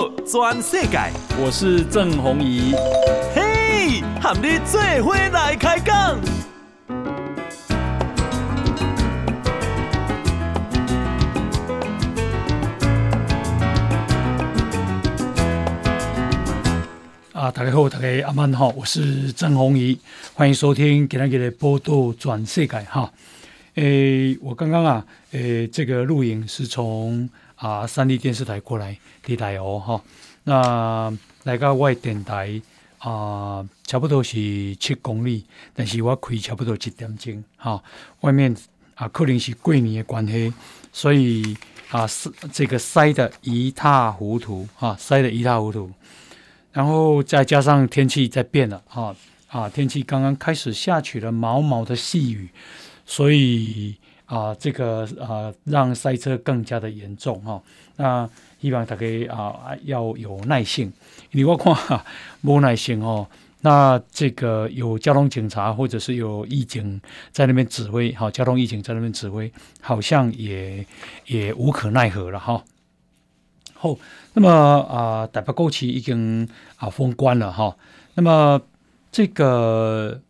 [0.00, 0.98] 道全世界，
[1.38, 2.72] 我是郑宏仪。
[3.34, 6.18] 嘿，和你做伙来开讲。
[17.34, 19.98] 啊，大家好，大家阿曼好，我是郑宏仪，
[20.32, 23.12] 欢迎收听今天的报道全世界哈。
[23.74, 27.28] 诶，我刚刚啊，诶，这个录影是从。
[27.60, 30.02] 啊，三立电视台过来地台哦，哈，
[30.44, 31.12] 那
[31.44, 32.58] 来到外电台
[32.96, 37.82] 啊，差不多是七公里，但是我开差不多一点钟，哈，
[38.22, 38.56] 外面
[38.94, 40.54] 啊，可能是过年的关系，
[40.90, 41.54] 所以
[41.90, 45.92] 啊，是这个塞得一塌糊涂，啊，塞得一塌糊涂，
[46.72, 49.14] 然后再加上天气在变了，啊，
[49.48, 52.48] 啊，天气刚刚开始下起了毛毛的细雨，
[53.04, 53.96] 所以。
[54.30, 57.62] 啊，这个啊，让塞车更加的严重哈、哦。
[57.96, 58.30] 那
[58.60, 60.92] 希望大家啊要有耐性。
[61.32, 61.74] 你我看
[62.40, 63.26] 没耐性哦，
[63.62, 67.00] 那这个有交通警察或者是有义警
[67.32, 70.86] 在那边指挥，好、交通义警在那边指挥，好像也
[71.26, 72.62] 也无可奈何了哈。
[73.74, 73.96] 好、
[74.34, 77.76] 那么啊，台北高铁已经啊封关了哈、
[78.14, 78.60] 那么
[79.10, 80.20] 这个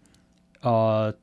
[0.62, 1.15] 呃，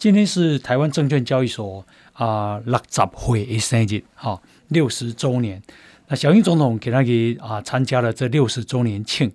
[0.00, 1.84] 今天是台湾证券交易所。
[2.14, 5.62] 啊，六十岁的生日，哈、哦，六十周年。
[6.08, 9.30] 那小英总统给他给啊参加了这六十周年庆。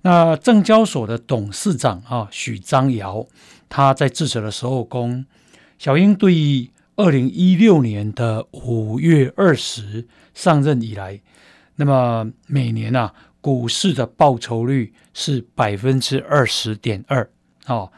[0.00, 3.26] 那证交所的董事长啊许章尧，
[3.68, 5.24] 他在致辞的时候说，
[5.78, 11.20] 小英对二零一六年的五月二十上任以来，
[11.76, 17.30] 那么每年啊股市的报酬率是百分之二十点二，
[17.66, 17.90] 哦，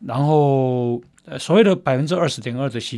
[0.00, 1.00] 然后
[1.38, 2.96] 所谓的百分之二十点二的是。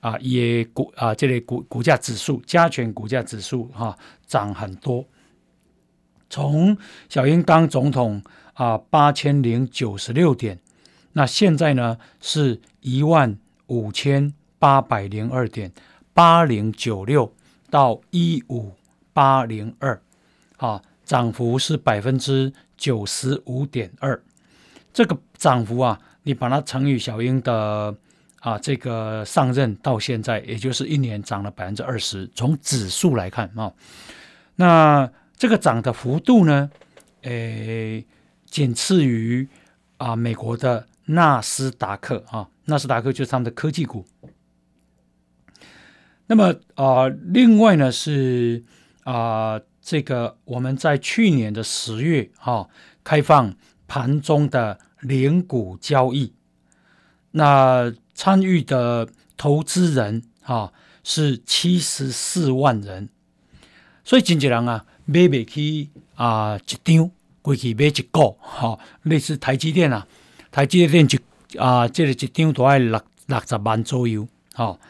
[0.00, 5.04] 啊，也股啊，这类股股价指数加权股价指数哈涨很多。
[6.30, 10.60] 从小英当总统啊，八千零九十六点，
[11.14, 13.36] 那现在呢是一万
[13.66, 15.72] 五千八百零二点，
[16.14, 17.34] 八零九六
[17.68, 18.70] 到一五
[19.12, 20.00] 八零二，
[20.58, 24.22] 啊，涨幅是百分之九十五点二。
[24.92, 27.96] 这个涨幅啊，你把它乘以小英的。
[28.40, 32.24] 啊，这个上任到现在，也就是一年涨了百分之二十。
[32.36, 33.72] 从指数来看啊，
[34.54, 36.70] 那这个涨的幅度呢，
[37.22, 38.06] 诶，
[38.44, 39.48] 仅次于
[39.96, 44.06] 啊美国的纳斯达克啊，纳斯达克就是他们的科技股。
[46.28, 48.62] 那么啊，另外呢是
[49.02, 52.68] 啊，这个我们在去年的十月啊，
[53.02, 53.52] 开放
[53.88, 56.32] 盘中的零股交易，
[57.30, 57.92] 那。
[58.20, 60.72] 参与的投资人啊
[61.04, 63.08] 是七十四万人，
[64.02, 67.08] 所以经纪人啊买不起啊一张，
[67.40, 70.04] 过去买一个哈，类似台积电啊，
[70.50, 74.80] 台积电一啊这个一张都要六六十万左右，好，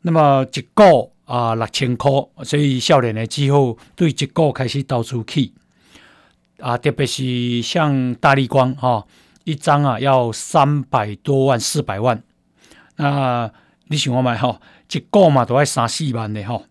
[0.00, 2.10] 那么一个啊六千块，
[2.42, 5.52] 所以少年的之后对一个开始到处去
[6.60, 9.06] 啊，特别是像大立光哈，
[9.44, 12.22] 一张啊要三百多万四百万。
[12.96, 13.50] 那
[13.88, 14.60] 你想我买哈，
[14.92, 16.62] 一个嘛都要三四万的哈。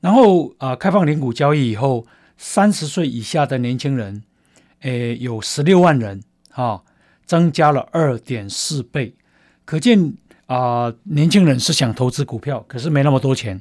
[0.00, 2.06] 然后啊，开放零股交易以后，
[2.36, 4.22] 三十岁以下的年轻人，
[4.82, 6.22] 诶，有十六万人
[6.52, 6.82] 啊，
[7.26, 9.14] 增加了二点四倍。
[9.64, 10.14] 可见
[10.46, 13.60] 啊，年轻人是想投资股票，可是没那么多钱，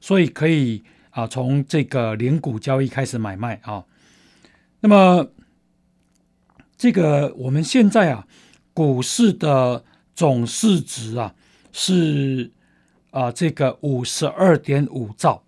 [0.00, 0.84] 所以可以
[1.14, 3.82] 啊，从这个零股交易开始买卖啊。
[4.80, 5.26] 那么
[6.76, 8.26] 这个我们现在啊，
[8.74, 9.82] 股市的。
[10.16, 11.34] 总市值啊
[11.72, 12.52] 是
[13.10, 15.42] 啊这个五十二点五兆，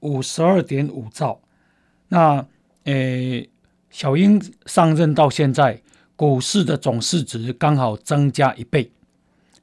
[0.00, 1.40] 五十二点五兆。
[2.08, 2.46] 那
[2.84, 3.48] 诶，
[3.88, 5.80] 小英上任到现在，
[6.14, 8.92] 股市的总市值刚好增加一倍，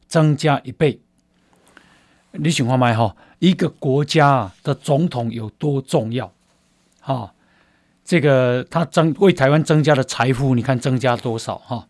[0.07, 1.00] 增加一倍。
[2.31, 3.15] 你想看没哈？
[3.44, 6.31] 一个国家的总统有多重要？
[7.01, 7.34] 哈，
[8.06, 11.57] 这个他增为台湾增加的财富，你看增加多少？
[11.57, 11.86] 哈。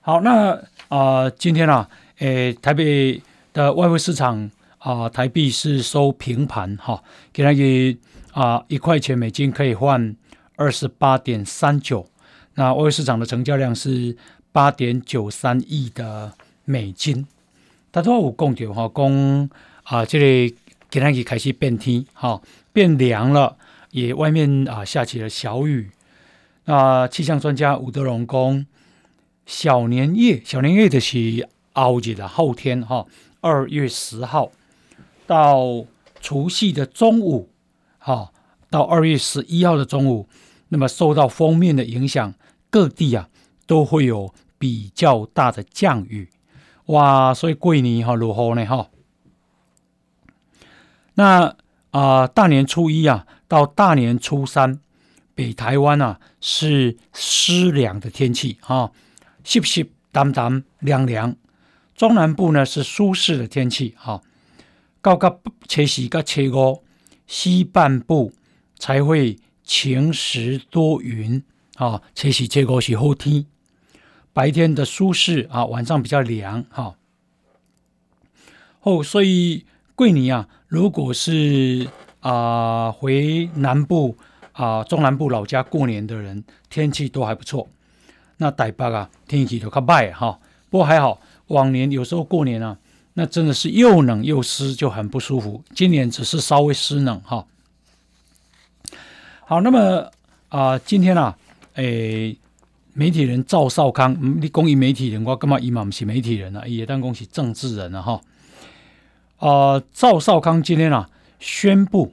[0.00, 1.88] 好，那啊、今天啊，
[2.18, 3.22] 诶，台北
[3.52, 7.00] 的外汇市场啊、呃，台币是收平盘哈，
[7.32, 7.98] 给那个
[8.32, 10.16] 啊一块钱美金可以换
[10.56, 12.04] 二十八点三九，
[12.54, 14.16] 那外汇市场的成交量是
[14.50, 16.32] 八点九三亿的
[16.64, 17.28] 美金。
[17.92, 19.50] 他说我讲到哈，讲
[19.84, 20.56] 啊，这里
[20.90, 22.40] 给那个开始变天哈，
[22.72, 23.56] 变凉了，
[23.90, 25.90] 也外面啊下起了小雨。
[26.64, 28.66] 那气象专家吴德荣讲。
[29.44, 33.04] 小年夜，小年夜的是后日的后天哈，
[33.40, 34.52] 二月十号
[35.26, 35.84] 到
[36.20, 37.50] 除夕的中午，
[37.98, 38.30] 哈，
[38.70, 40.28] 到二月十一号的中午，
[40.68, 42.32] 那么受到锋面的影响，
[42.70, 43.28] 各地啊
[43.66, 46.28] 都会有比较大的降雨，
[46.86, 48.88] 哇，所以过年哈如何呢哈？
[51.14, 51.56] 那
[51.90, 54.80] 啊、大年初一啊到大年初三，
[55.34, 58.90] 北台湾啊是湿凉的天气啊，
[59.44, 61.36] 湿湿淡淡凉凉，
[61.94, 64.22] 中南部呢是舒适的天气哈。
[65.02, 66.82] 高个初四到初五，
[67.26, 68.32] 西半部
[68.78, 71.42] 才会晴时多云
[71.74, 72.00] 啊。
[72.14, 73.46] 初四初五是好天，
[74.32, 76.94] 白天的舒适啊，晚上比较凉哈。
[78.82, 79.64] 哦，所以
[79.94, 81.88] 桂林啊，如果是
[82.20, 84.16] 啊、回南部
[84.52, 87.68] 啊、中南部老家过年的人，天气都还不错。
[88.38, 90.38] 那台北啊，天气都较坏哈，
[90.70, 92.78] 不过还好，往年有时候过年啊。
[93.14, 95.62] 那真的是又冷又湿，就很不舒服。
[95.74, 97.46] 今年只是稍微湿冷哈。
[99.44, 100.10] 好，那么
[100.48, 101.36] 啊、今天啊，
[101.74, 102.34] 诶，
[102.94, 106.66] 媒体人赵少康，你讲伊媒体人，我干嘛伊嘛不是媒体人啊？
[106.66, 108.20] 也当讲是政治人啊哈。
[109.36, 111.08] 啊、呃，赵少康今天啊
[111.38, 112.12] 宣布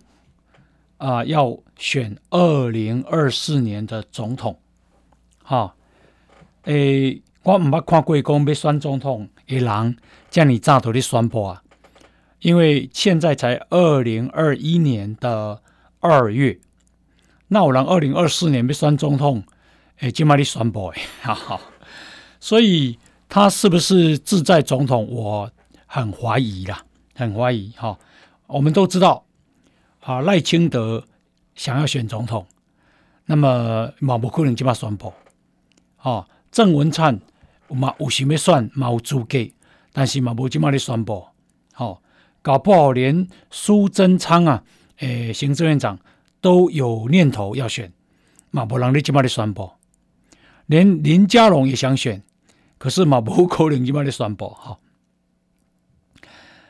[0.97, 4.59] 啊、呃、要选二零二四年的总统。
[5.43, 5.75] 哈，
[6.63, 7.21] 诶。
[7.43, 9.97] 我唔捌看过讲要选总统的人
[10.29, 11.63] 这样早都的宣布啊，
[12.41, 15.61] 因为现在才二零二一年的
[15.99, 16.59] 二月，
[17.47, 19.41] 那我人二零二四年要选总统，
[19.99, 21.59] 诶，今麦的宣布诶，哈哈，
[22.39, 22.97] 所以
[23.27, 25.51] 他是不是志在总统，我
[25.85, 26.83] 很怀疑啦，
[27.15, 27.97] 很怀疑哈。
[28.47, 29.25] 我们都知道，
[30.01, 31.05] 啊赖清德
[31.55, 32.45] 想要选总统，
[33.25, 35.13] 那么嘛不可能今麦宣布，
[35.97, 37.19] 啊郑文灿。
[37.71, 39.37] 嘛有想要选，嘛有资格，
[39.93, 41.23] 但是嘛无即马咧宣布，
[41.75, 42.01] 吼、哦，
[42.41, 44.63] 搞不好连苏贞昌啊，
[44.97, 45.99] 诶、行政院长
[46.41, 47.93] 都有念头要选，
[48.49, 49.69] 嘛无人你即马咧宣布，
[50.69, 52.21] 连林佳龙也想选，
[52.77, 54.77] 可是嘛无可能即马咧宣布，哈、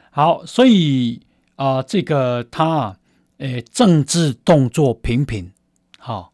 [0.10, 1.22] 好，所以
[1.58, 2.98] 啊、这个他啊，
[3.40, 5.52] 诶、政治动作频频，
[5.98, 6.32] 好、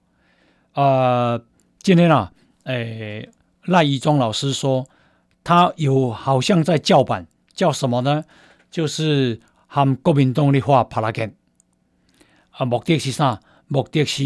[0.74, 1.46] 啊、呃，
[1.80, 2.32] 今天啊，
[2.66, 3.28] 诶、
[3.64, 4.86] 赖宜中老师说，
[5.44, 7.26] 他有好像在叫板，
[7.56, 8.24] 叫什么呢？
[8.70, 11.34] 就是喊国民党的话拍拉干
[12.52, 13.40] 啊，目的是啥？
[13.68, 14.24] 目的是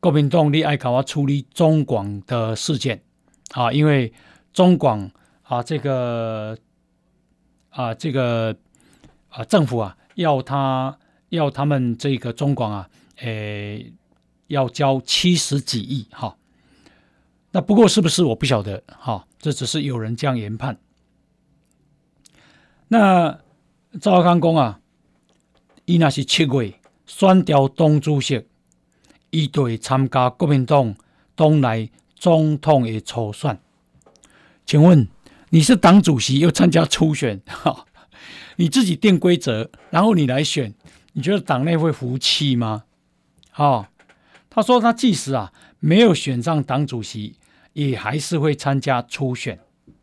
[0.00, 3.02] 国民党你爱搞我处理中广的事件
[3.50, 4.12] 啊，因为
[4.52, 5.10] 中广
[5.42, 6.56] 啊，这个
[7.70, 8.56] 啊，这个
[9.28, 10.96] 啊，政府啊，要他
[11.30, 13.92] 要他们这个中广啊，诶、
[14.46, 16.36] 要交七十几亿哈。
[17.50, 20.78] 那不过是不是我不晓得哈，这只是有人这样研判。
[22.86, 23.40] 那
[24.00, 24.78] 赵康公啊，
[25.86, 26.74] 伊那是七月
[27.04, 28.46] 选调东主席，
[29.30, 30.94] 伊就会参加国民党
[31.34, 33.60] 党内总统的初选。
[34.64, 35.08] 请问
[35.50, 37.86] 你是党主席又参加初选，哈，
[38.56, 40.74] 你自己定规则，然后你来选，
[41.12, 42.84] 你觉得党内会服气吗？
[43.50, 43.86] 好，
[44.50, 45.52] 他说他即使啊。
[45.80, 47.36] 没有选上党主席，
[47.72, 49.60] 也还是会参加初选，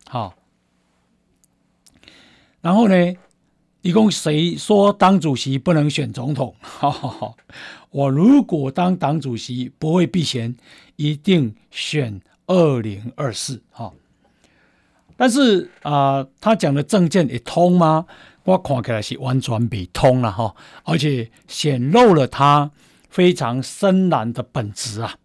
[0.07, 0.35] 好。
[2.61, 2.95] 然后呢，
[3.85, 6.55] 一共谁说当主席不能选总统？
[7.91, 10.55] 我如果当党主席不会避嫌，
[10.95, 13.61] 一定选二零二四。
[13.69, 13.93] 好，
[15.15, 18.07] 但是啊、他讲的政见也通吗？
[18.43, 22.71] 我看起来是完全不通了哈，而且显露了他
[23.11, 25.15] 非常深蓝的本质啊。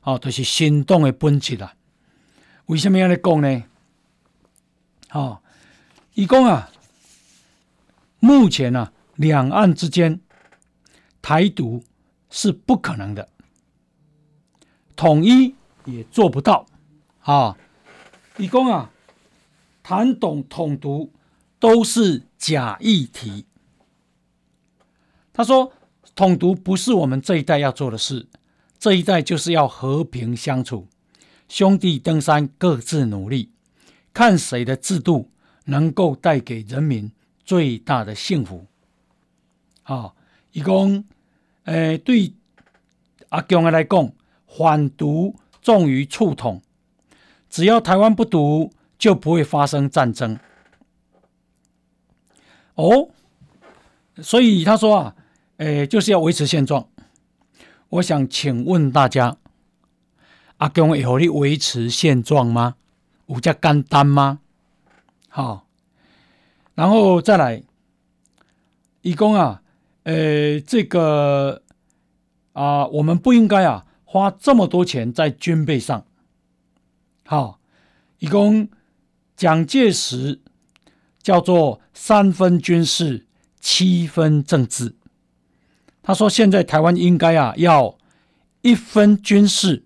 [0.00, 1.74] 哦，就是心动的本质啊。
[2.66, 3.64] 为什么要你讲呢？
[5.12, 5.40] 哦，
[6.14, 6.70] 一共啊，
[8.24, 10.20] 目前啊，两岸之间
[11.20, 11.82] 台独
[12.30, 13.28] 是不可能的，
[14.94, 16.64] 统一也做不到。
[17.22, 17.58] 啊，
[18.36, 18.92] 伊讲啊，
[19.82, 21.12] 谈懂统独
[21.58, 23.44] 都是假议题。
[25.32, 25.72] 他说，
[26.14, 28.28] 统独不是我们这一代要做的事。
[28.78, 30.86] 这一代就是要和平相处，
[31.48, 33.50] 兄弟登山各自努力，
[34.14, 35.28] 看谁的制度
[35.64, 37.10] 能够带给人民
[37.44, 38.66] 最大的幸福。
[39.84, 40.12] 啊，
[40.52, 41.04] 一共，
[41.64, 42.32] 诶，对
[43.30, 44.12] 阿强来讲，
[44.46, 46.62] 反独重于促统，
[47.50, 50.38] 只要台湾不独，就不会发生战争。
[52.74, 53.08] 哦，
[54.16, 55.16] 所以他说啊，
[55.56, 56.88] 诶，就是要维持现状。
[57.88, 59.36] 我想请问大家，
[60.58, 62.76] 阿强会让你维持现状吗？
[63.26, 64.40] 有这么简单吗？
[65.28, 65.66] 好，
[66.82, 67.62] 然后再来，
[69.02, 69.62] 伊讲啊，
[70.02, 71.62] 呃，这个
[72.54, 76.04] 啊，我们不应该啊花这么多钱在军备上。
[77.24, 77.60] 好，
[78.18, 78.68] 一共
[79.36, 80.40] 蒋介石
[81.22, 83.28] 叫做三分军事，
[83.60, 84.96] 七分政治。
[86.02, 87.96] 他说现在台湾应该啊要
[88.62, 89.84] 一分军事，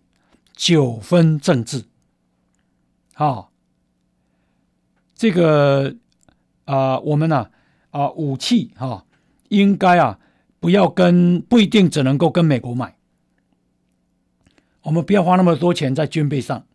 [0.55, 1.85] 九分政治。
[3.13, 3.53] 好，
[5.15, 5.95] 这个
[6.67, 7.49] 啊、我们呢
[7.91, 9.03] 啊、武器哈。
[9.49, 10.19] 应该啊，
[10.59, 12.97] 不要跟不一定只能够跟美国买，
[14.83, 16.67] 我们不要花那么多钱在军备上，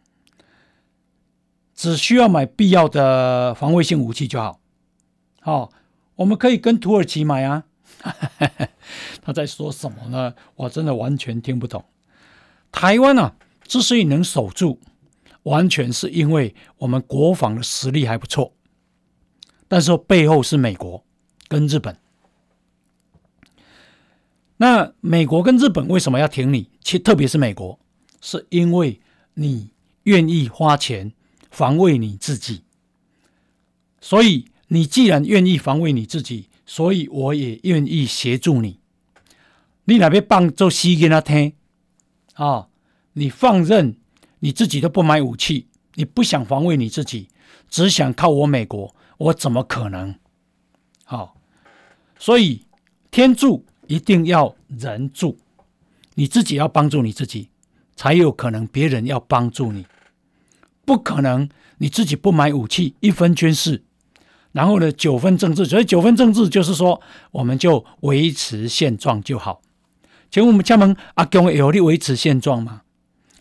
[1.76, 4.62] 只需要买必要的防卫性武器就好。
[5.42, 5.70] 好、哦，
[6.16, 7.66] 我们可以跟土耳其买啊。
[9.22, 10.34] 他在说什么呢？
[10.56, 11.84] 我真的完全听不懂。
[12.72, 14.80] 台湾啊，之所以能守住，
[15.44, 18.54] 完全是因为我们国防的实力还不错，
[19.72, 21.02] 但是背后是美国
[21.48, 21.96] 跟日本。
[24.58, 26.70] 那美国跟日本为什么要挺你？
[26.82, 27.80] 其特别是美国，
[28.20, 29.00] 是因为
[29.36, 29.70] 你
[30.04, 31.14] 愿意花钱
[31.50, 32.64] 防卫你自己。
[34.02, 38.78] 所以你既然愿意防卫你自己，所以我也愿意协助你。
[39.86, 41.54] 你哪边帮做西给他听
[42.34, 42.68] 啊？
[43.14, 43.96] 你放任
[44.40, 47.30] 你自己都不买武器，你不想防卫你自己，
[47.70, 50.16] 只想靠我美国，我怎么可能？
[51.06, 51.36] 好，
[52.18, 52.66] 所以
[53.10, 53.66] 天助。
[53.88, 55.38] 一定要人助，
[56.16, 57.50] 你自己要帮助你自己，
[57.98, 59.86] 才有可能别人要帮助你。
[60.86, 61.50] 不可能
[61.80, 63.84] 你自己不买武器，一分军事，
[64.54, 65.66] 然后呢九分政治。
[65.66, 67.02] 所以九分政治就是说，
[67.32, 69.62] 我们就维持现状就好。
[70.30, 72.84] 请问我们家门阿强有力维持现状吗？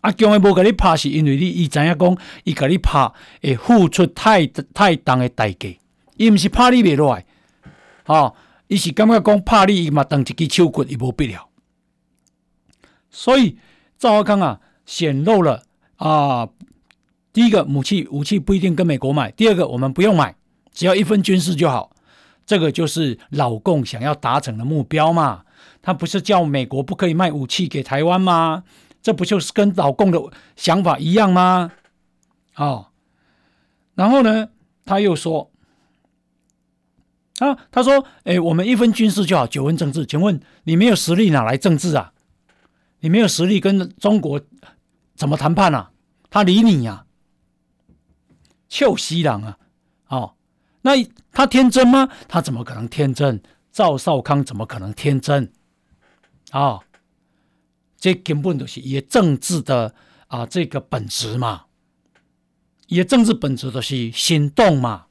[0.00, 3.10] 阿强也无甲你拍，是因为你伊知影讲，伊甲你拍
[3.42, 5.68] 会付出太太重的代价，
[6.16, 7.24] 伊唔是拍你袂落来，
[8.06, 8.34] 哦
[8.68, 11.48] 伊是感觉讲拍你伊嘛，当一支手骨，伊无必要。
[13.10, 13.58] 所以
[13.98, 15.64] 赵少康啊，显露了
[15.96, 16.48] 啊，
[17.32, 20.34] 第一个武器武器不一定跟美国买，第二个我们不用买，
[20.72, 21.90] 只要一分军事就好。
[22.46, 25.42] 这个就是老共想要达成的目标嘛。
[25.82, 28.64] 他不是叫美国不可以卖武器给台湾吗？
[29.02, 30.20] 这不就是跟老共的
[30.56, 31.72] 想法一样吗？
[32.56, 32.88] 哦，
[33.94, 34.48] 然后呢，
[34.84, 35.50] 他又说。
[37.38, 40.04] 啊，他说：“哎，我们一分军事就好，九分政治。
[40.04, 42.12] 请问你没有实力哪来政治啊？
[42.98, 44.38] 你没有实力跟中国
[45.14, 45.90] 怎么谈判啊？
[46.28, 47.06] 他理你呀、啊？
[48.68, 49.58] 臭西郎啊！
[50.08, 50.34] 哦，
[50.82, 50.92] 那
[51.32, 52.10] 他天真吗？
[52.28, 53.42] 他怎么可能天真？
[53.72, 55.50] 赵少康怎么可能天真？
[56.50, 56.84] 啊、哦，
[58.00, 59.94] 这根本都是也政治的
[60.26, 61.66] 啊，这个本质嘛，
[62.88, 65.06] 也政治本质都是心动嘛，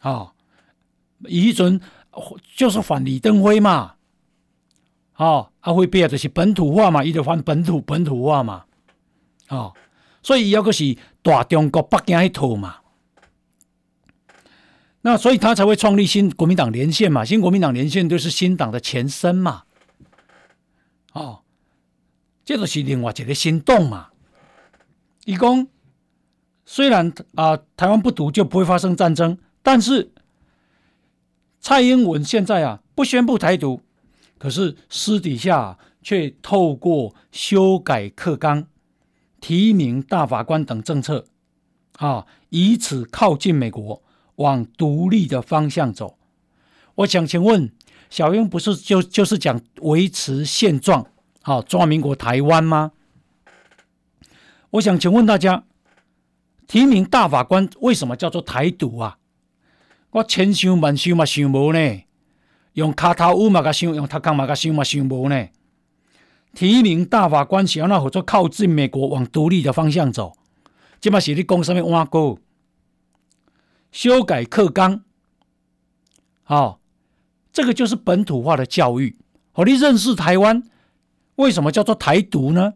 [0.00, 0.32] 啊、哦。”
[1.26, 1.80] 以准
[2.54, 3.96] 就是反李登辉嘛，
[5.16, 8.66] 哦，阿辉变就是本土化嘛，伊就反本土本土化嘛，
[9.48, 9.74] 哦，
[10.22, 12.76] 所以伊要个是大中国北京一套嘛，
[15.00, 19.64] 那所以他才会创立新国民党连线嘛，新国民党连线就是新党的前身嘛，
[21.12, 21.40] 哦，
[22.44, 24.08] 这就是另外一个心动嘛，
[25.24, 25.66] 伊讲
[26.64, 30.12] 虽然啊、台湾不独就不会发生战争，但是。
[31.60, 33.82] 蔡英文现在啊不宣布台独，
[34.38, 38.68] 可是私底下却透过修改课纲、
[39.40, 41.26] 提名大法官等政策，
[41.96, 44.00] 啊，以此靠近美国，
[44.36, 46.16] 往独立的方向走。
[46.94, 47.72] 我想请问，
[48.10, 51.06] 小英不是就就是讲维持现状，
[51.42, 52.92] 好，中华民国台湾吗？
[54.70, 55.64] 我想请问大家，
[56.66, 59.18] 提名大法官为什么叫做台独啊？
[60.10, 62.02] 我千想万想嘛想无呢，
[62.72, 65.48] 用卡头乌嘛个想，用塔康嘛个想嘛想无呢。
[66.54, 70.32] 提名大法官是要那合作靠近美国，往独立的方向走。
[70.98, 72.38] 这嘛是你讲什么话过？
[73.92, 75.02] 修改课纲，
[76.42, 76.78] 好、哦，
[77.58, 79.16] 这个就是本土化的教育。
[79.50, 80.62] 好，你认识台湾，
[81.34, 82.74] 为什么叫做台独呢？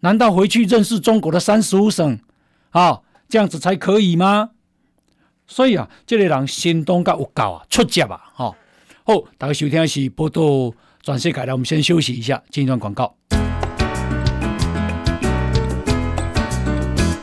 [0.00, 2.18] 难道回去认识中国的三十五省，
[2.70, 4.52] 啊、哦，这样子才可以吗？
[5.46, 8.56] 所以啊，这个人心动甲有够啊，出节啊，哈、哦！
[9.04, 10.40] 好，大家收听的是报道
[11.02, 13.14] 全世界，我们先休息一下，进一段广告。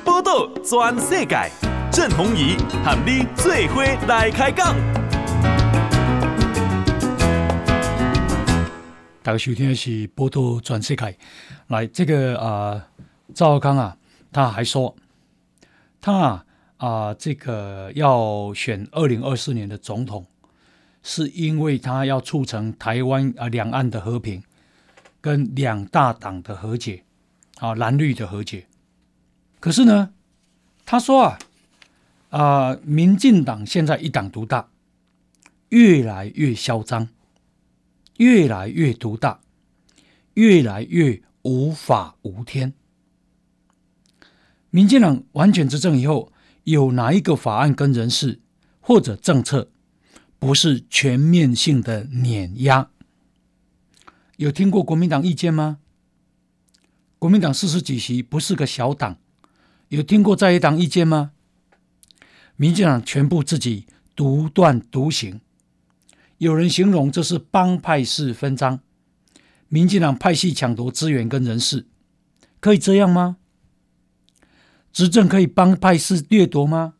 [0.05, 1.49] 报道全世界，
[1.91, 4.75] 郑弘仪喊你做伙来开讲。
[9.21, 11.17] 大家收听的是波多转世界，
[11.67, 12.88] 来，这个啊，
[13.33, 13.97] 赵康啊，
[14.31, 14.95] 他还说，
[16.01, 16.45] 他、啊。
[16.77, 20.25] 啊，这个要选二零二四年的总统，
[21.03, 24.41] 是因为他要促成台湾啊两岸的和平，
[25.19, 27.03] 跟两大党的和解，
[27.57, 28.65] 啊蓝绿的和解。
[29.59, 30.13] 可是呢，
[30.85, 31.39] 他说啊
[32.29, 34.69] 啊，民进党现在一党独大，
[35.67, 37.09] 越来越嚣张，
[38.19, 39.41] 越来越独大，
[40.35, 42.73] 越来越无法无天。
[44.69, 46.31] 民进党完全执政以后，
[46.65, 48.39] 有哪一个法案跟人事
[48.81, 49.71] 或者政策
[50.38, 52.89] 不是全面性的碾压？
[54.35, 55.79] 有听过国民党意见吗？
[57.17, 59.17] 国民党四十几席不是个小党，
[59.88, 61.31] 有听过在野党意见吗？
[62.57, 65.39] 民进党全部自己独断独行，
[66.39, 68.79] 有人形容这是帮派式分赃，
[69.67, 71.86] 民进党派系抢夺资源跟人事，
[72.62, 73.38] 可以这样吗？
[74.93, 76.96] 执政可以帮派式掠夺吗？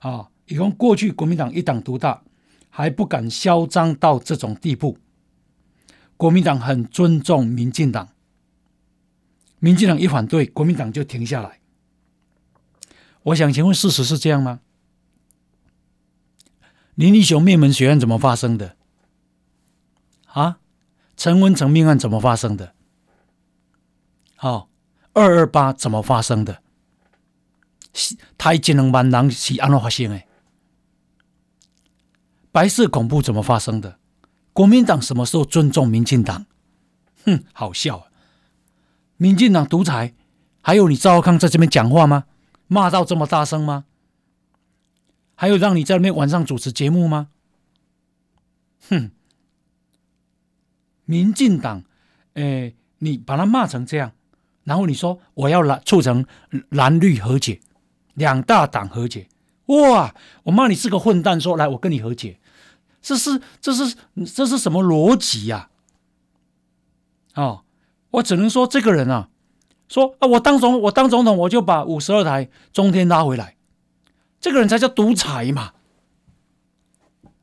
[0.00, 2.22] 啊，以后过去国民党一党独大，
[2.68, 4.98] 还不敢嚣张到这种地步。
[6.18, 8.10] 国民党很尊重民进党，
[9.58, 11.60] 民进党一反对，国民党就停下来。
[13.22, 14.60] 我想请问，事实是这样吗？
[16.98, 18.74] 林立雄灭门血案怎么发生的？
[20.32, 20.58] 啊，
[21.16, 22.74] 陈文成命案怎么发生的？
[24.34, 24.68] 好，
[25.12, 26.60] 二二八怎么发生的？
[28.36, 30.22] 台一两万人是安怎发生的？
[32.50, 34.00] 白色恐怖怎么发生的？
[34.52, 36.46] 国民党什么时候尊重民进党？
[37.24, 38.06] 哼，好笑啊！
[39.18, 40.14] 民进党独裁，
[40.60, 42.24] 还有你赵康在这边讲话吗？
[42.66, 43.84] 骂到这么大声吗？
[45.40, 47.28] 还有让你在那边晚上主持节目吗？
[48.90, 49.12] 哼，
[51.04, 51.84] 民进党，
[52.34, 54.10] 哎，你把他骂成这样，
[54.64, 56.26] 然后你说我要来促成
[56.70, 57.60] 蓝绿和解。
[58.14, 59.28] 两大党和解，
[59.66, 60.12] 哇！
[60.42, 62.40] 我骂你是个混蛋，说来我跟你和解，
[63.00, 63.94] 这是这是
[64.34, 65.70] 这是什么逻辑呀？
[67.36, 67.62] 哦，
[68.10, 69.28] 我只能说这个人啊，
[69.88, 73.54] 说啊，我当总我当总统，我就把五十二台中天拉回来，
[74.40, 75.72] 这个人才叫独裁嘛！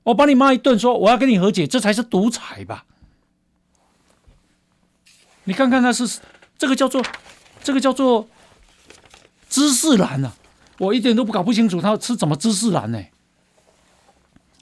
[0.04, 2.86] 我把你骂一顿，说我要跟你和解，这才是独裁吧？
[5.46, 6.20] 你看看他是
[6.58, 7.04] 这个叫做
[7.64, 8.28] 这个叫做
[9.50, 10.34] 知识蓝啊！
[10.78, 13.04] 我一点都不搞不清楚他是怎么知识蓝呢？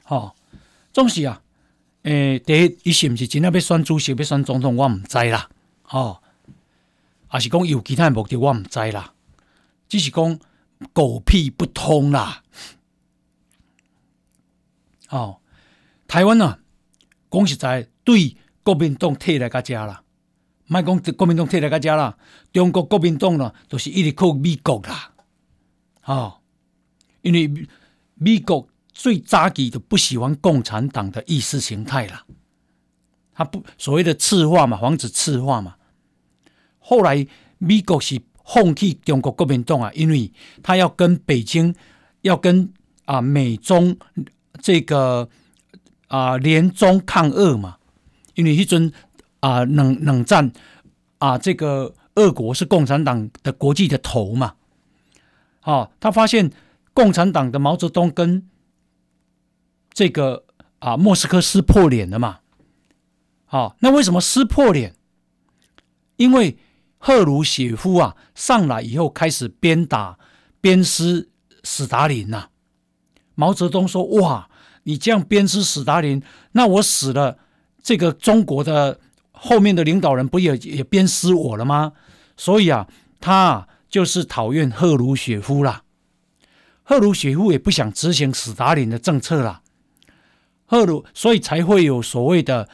[0.03, 0.35] 好，
[0.91, 1.41] 总是啊，
[2.03, 5.49] 诶，第一，伊是不是真的要选主席、要选总统，我唔知啦。
[5.89, 6.21] 哦，
[7.27, 9.13] 还是讲有其他目的，我唔知啦。
[9.87, 10.39] 只是讲
[10.91, 12.43] 狗屁不通啦。
[15.09, 15.39] 哦，
[16.07, 16.59] 台湾啊，
[17.29, 20.03] 讲实在对国民党退来个家啦，
[20.65, 22.17] 莫讲国民党退来个家啦，
[22.51, 25.13] 中国国民党呢，都是一直靠美国啦。
[26.05, 26.41] 哦，
[27.21, 27.67] 因为
[28.15, 32.25] 美国最早期的不喜欢共产党的意识形态啦，
[33.33, 35.75] 他不所谓的赤化嘛，防止赤化嘛。
[36.79, 37.25] 后来
[37.59, 41.73] 美国是放弃中国国民党啊，因为他要跟北京
[42.21, 42.71] 要跟
[43.05, 43.97] 啊美中
[44.61, 45.29] 这个
[46.07, 47.77] 啊联中抗俄嘛，
[48.35, 48.91] 因为一阵
[49.39, 50.51] 啊冷冷战
[51.17, 54.55] 啊，这个俄国是共产党的国际的头嘛。
[55.63, 56.51] 哦，他发现
[56.93, 58.47] 共产党的毛泽东跟
[59.93, 60.43] 这个
[60.79, 62.39] 啊莫斯科撕破脸了嘛？
[63.45, 64.95] 好、哦，那为什么撕破脸？
[66.17, 66.57] 因为
[67.05, 70.17] 赫鲁雪夫啊上来以后开始鞭打
[70.61, 71.27] 鞭尸
[71.65, 72.47] 史达林呐、
[73.35, 74.49] 毛泽东说：“哇，
[74.83, 77.37] 你这样鞭尸史达林，那我死了，
[77.83, 79.01] 这个中国的
[79.33, 81.91] 后面的领导人不也也鞭尸我了吗？”
[82.37, 82.87] 所以啊，
[83.19, 83.67] 他。
[83.93, 85.83] 就是讨厌赫鲁雪夫啦，
[86.81, 89.61] 赫鲁雪夫也不想执行史达林的政策啦，
[90.65, 92.67] 赫鲁所以才会有所谓的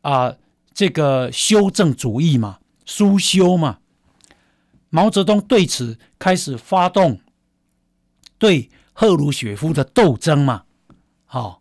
[0.00, 0.34] 啊
[0.74, 3.78] 这个修正主义嘛，苏修嘛。
[4.88, 7.20] 毛泽东对此开始发动
[8.38, 10.62] 对赫鲁雪夫的斗争嘛，
[11.26, 11.60] 好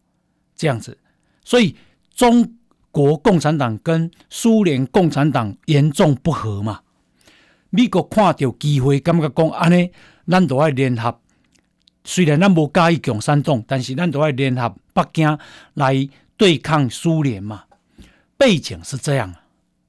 [0.56, 0.98] 这样子，
[1.44, 1.76] 所以
[2.14, 2.56] 中
[2.92, 6.82] 国共产党跟苏联共产党严重不和嘛。
[7.72, 9.92] 美国看到机会，感觉讲安尼，
[10.28, 11.20] 咱都要联合。
[12.06, 15.38] 虽然咱无介意共产党，但是咱都要联合北京
[15.74, 16.08] 来
[16.38, 17.66] 对抗苏联嘛。
[18.38, 19.34] 背景是这样，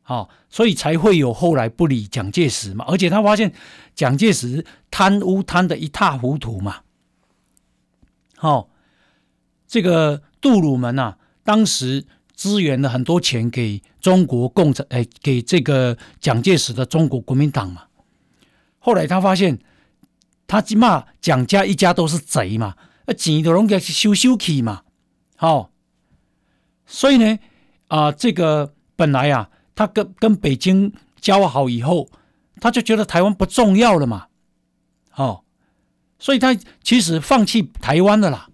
[0.08, 2.84] 好，所以才会有后来不理蒋介石嘛。
[2.86, 3.52] 而且他发现
[3.94, 6.76] 蒋介石贪污贪得一塌糊涂嘛。
[8.36, 8.70] 好，
[9.66, 12.06] 这个杜鲁门啊，当时。
[12.36, 17.84] 支援了很多钱给中国共产，哎，给这个蒋介石的中国国民党嘛。
[18.78, 19.58] 后来他发现，
[20.46, 24.82] 他骂蒋家一家都是贼嘛，那，钱都拢给修修去嘛。
[25.36, 25.70] 好，
[26.84, 27.38] 所以呢，
[27.88, 32.08] 啊，这个本来啊，他跟跟北京交好以后，
[32.60, 34.26] 他就觉得台湾不重要了嘛，
[35.14, 35.44] 哦，
[36.18, 38.48] 所以他其实放弃台湾的啦。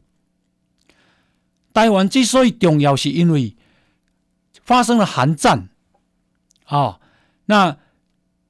[1.73, 3.57] 台湾之所以重要，是因为
[4.63, 5.71] 发生了韩战，
[6.65, 7.01] 啊、哦，
[7.47, 7.79] 那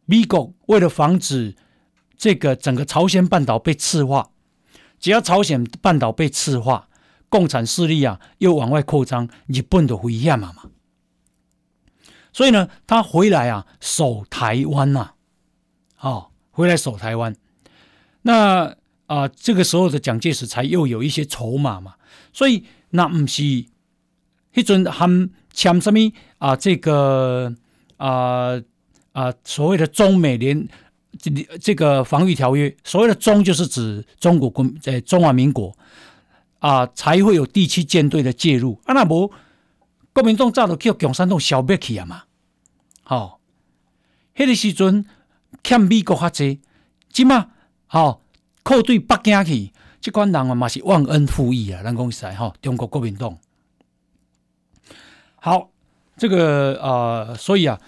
[0.06, 1.54] 美国为了防止
[2.16, 4.30] 这个整个朝鲜半岛被赤化，
[4.98, 6.88] 只要朝鲜半岛被赤化，
[7.28, 10.64] 共产势力啊又往外扩张，日本的危险嘛嘛，
[12.32, 15.00] 所以呢，他回来啊守台湾呐、
[15.96, 17.36] 啊，哦，回来守台湾，
[18.22, 18.64] 那
[19.06, 21.94] 啊、呃、这个时候的蒋介石才又有一些筹码嘛，
[22.32, 22.64] 所以。
[22.94, 23.42] 那不是，
[24.52, 25.98] 迄阵还签什么
[26.36, 26.54] 啊？
[26.54, 27.50] 这个
[27.96, 28.60] 啊
[29.12, 30.68] 啊，所谓的中美联
[31.18, 35.74] 这这个防御条约，所谓的中就是指中国国在中华民国
[36.58, 38.78] 啊，才会有第七舰队的介入。
[38.84, 39.32] 啊，那不
[40.12, 42.24] 国民党早就叫共产党消灭去啊嘛。
[43.02, 43.40] 好，
[44.34, 45.04] 迄个时阵
[45.62, 46.60] 欠美国较济，
[47.08, 47.50] 即嘛
[47.86, 48.22] 好
[48.62, 49.72] 靠对北京去。
[50.02, 51.80] 即款人嘛是忘恩负义啊！
[51.84, 53.38] 咱讲实在哈，中国国民党
[55.36, 55.70] 好，
[56.16, 57.78] 这个呃，所以啊，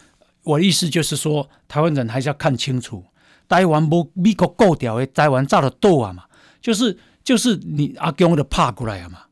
[0.44, 3.04] 我的意思就是说，台湾人还是要看清楚，
[3.48, 6.26] 台湾无美国顾掉的，台湾早就倒啊嘛，
[6.60, 9.24] 就是就是你阿公的怕过来啊嘛，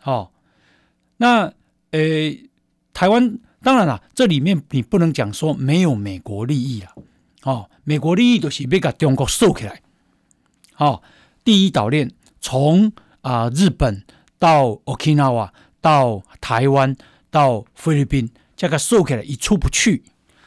[0.00, 0.30] 好、哦，
[1.18, 1.52] 那
[1.90, 2.00] 呃，
[2.92, 6.94] 台湾当然了，这里面你不能讲说没有美国利益了，
[7.42, 9.80] 哦，美国利益都是要把中国收起来，
[10.76, 11.02] 哦，
[11.44, 12.10] 第一岛链。
[12.42, 14.02] 从啊、日本
[14.38, 15.50] 到 Okinawa
[15.82, 16.96] 到台湾
[17.30, 20.02] 到菲律宾，这个收起来一出不去，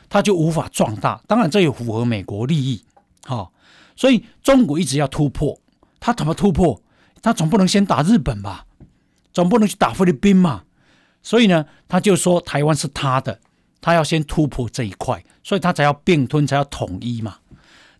[0.10, 1.22] 它就无法壮大。
[1.28, 2.84] 当然，这也符合美国利益，
[3.28, 3.52] 哦。
[3.96, 5.60] 所以中国一直要突破，
[6.00, 6.82] 他怎么突破？
[7.22, 8.66] 他总不能先打日本吧？
[9.32, 10.64] 总不能去打菲律宾嘛？
[11.24, 13.40] 所以呢，他就说台湾是他的，
[13.82, 17.38] 他要先突破这一块，所以他才要并吞，才要统一嘛。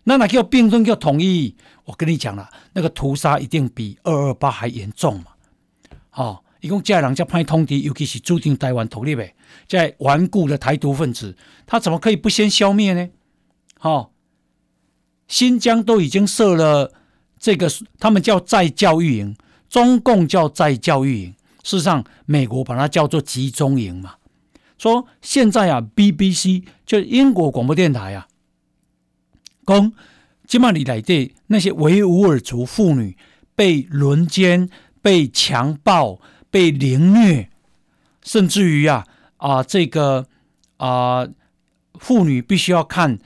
[0.04, 1.56] 那哪叫并吞叫统一？
[1.86, 5.26] 我跟你讲了，那个屠杀一定比二二八还严重嘛！
[6.12, 9.34] 哦，一共这人家派通敌，尤其是注定台湾独立呗，
[9.66, 11.34] 在顽固的台独分子，
[11.66, 13.08] 他怎么可以不先消灭呢？
[13.80, 14.10] 哦，
[15.26, 16.92] 新疆都已经设了
[17.38, 19.36] 这个，他们叫再教育营，
[19.70, 24.14] 中共叫再教育营，事实上美国把它叫做集中营嘛。
[24.78, 28.28] 说现在啊，BBC 就英国广播电台啊。
[29.64, 29.92] 公，
[30.46, 33.16] 今嘛里来的那些维吾尔族妇女
[33.54, 34.68] 被轮奸、
[35.00, 37.48] 被强暴、被凌虐，
[38.22, 39.06] 甚至于啊
[39.38, 40.26] 啊，这个
[40.76, 41.26] 啊，
[41.98, 43.18] 妇女必须要看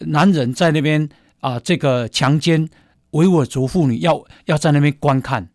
[0.00, 1.08] 男人在那边
[1.40, 2.68] 啊，这个强奸
[3.10, 5.48] 维吾尔族妇女，要要在那边观看，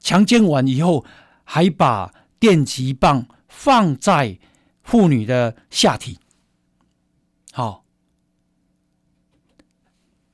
[0.00, 1.04] 强奸完以后，
[1.46, 4.38] 还把电击棒放在
[4.82, 6.18] 妇女的下体，
[7.52, 7.84] 好。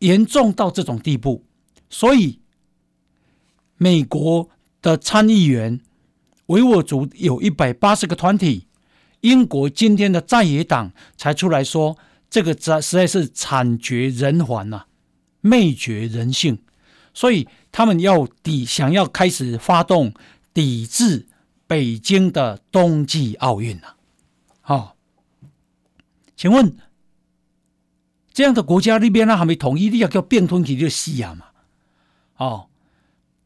[0.01, 1.45] 严重到这种地步，
[1.89, 2.41] 所以
[3.77, 4.49] 美国
[4.81, 5.81] 的参议员
[6.47, 8.67] 维吾尔族有一百八十个团体，
[9.21, 11.97] 英国今天的在野党才出来说，
[12.29, 14.87] 这个实实在是惨绝人寰呐、啊，
[15.41, 16.59] 灭绝人性，
[17.15, 20.13] 所以他们要抵想要开始发动
[20.55, 21.27] 抵制
[21.67, 23.95] 北京的冬季奥运呐，
[24.61, 24.93] 好、哦，
[26.37, 26.77] 请问？
[28.35, 31.47] 这样的国家里边呢，还没统一，你要叫变吞起就死啊嘛，
[32.39, 32.69] 哦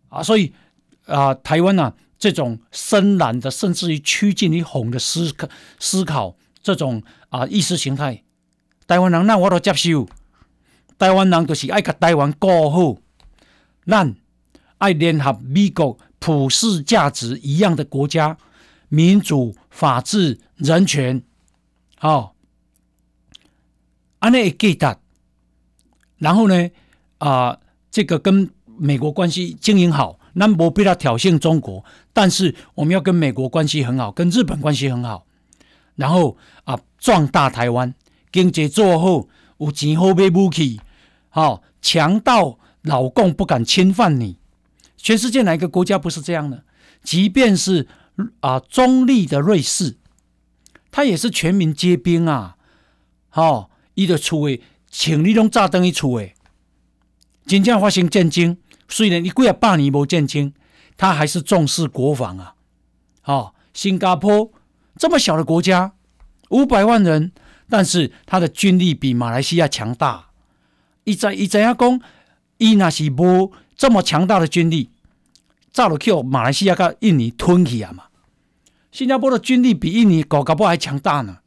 [0.09, 0.53] 啊，所以
[1.07, 5.49] 啊，台湾啊，这种深蓝的，甚至于趋近于红的思考
[5.81, 8.23] 思考，这种啊意识形态，
[8.87, 10.09] 台湾人那我都接受，
[10.97, 12.97] 台湾人就是爱把台湾过好，
[13.87, 14.15] 咱
[14.79, 18.37] 爱联合美国普世价值一样的国家，
[18.89, 21.23] 民主、法治、人权，
[22.01, 22.33] 哦。
[24.19, 24.99] 安内给他，
[26.19, 26.71] 然后呢，
[27.19, 27.61] 啊、呃，
[27.91, 35.27] 这个跟美国关系经营好，那不被他挑衅中国，但是我们要跟美国关系很好，跟日本关系很好，
[35.95, 37.95] 然后啊，壮大台湾，
[38.33, 40.81] 经济做好，有钱好买武器，
[41.29, 44.39] 好强到老共不敢侵犯你。
[45.07, 46.65] 全世界哪一个国家不是这样的？
[47.05, 47.87] 即便是
[48.41, 49.99] 啊中立的瑞士，
[50.91, 52.57] 他也是全民皆兵啊，
[53.29, 53.71] 好。
[53.95, 56.35] 伊的厝诶，请你拢炸灯一厝诶，
[57.47, 60.53] 真正发生战争，虽然你几啊百年无战争，
[60.97, 62.57] 他还是重视国防啊。
[63.27, 64.51] 哦，新加坡
[64.97, 65.93] 这么小的国家，
[66.51, 67.31] 五百万人，
[67.69, 70.31] 但是他的军力比马来西亚强大。
[71.05, 72.01] 伊在伊怎样讲？
[72.59, 74.91] 伊那是无这么强大的军力，
[75.77, 78.05] 照了去马来西亚跟印尼吞去啊嘛。
[78.91, 81.41] 新加坡的军力比印尼搞搞不还强大呢。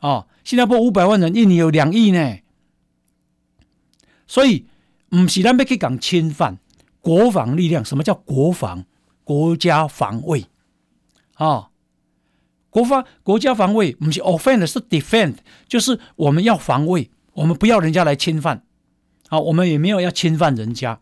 [0.00, 2.38] 哦，新加坡五百万人，印尼有两亿呢。
[4.26, 4.64] 所以，
[5.10, 6.58] 不是咱要去讲侵犯
[7.02, 7.84] 国防力量。
[7.84, 8.86] 什么叫国防？
[9.22, 10.46] 国家防卫。
[11.34, 11.68] 啊、哦，
[12.70, 18.62] 国防国家防卫不是 offend 是 defend，就是我们要防卫，我们不要人家来侵犯。
[19.28, 20.98] 好、哦，我们也没有要侵犯人家。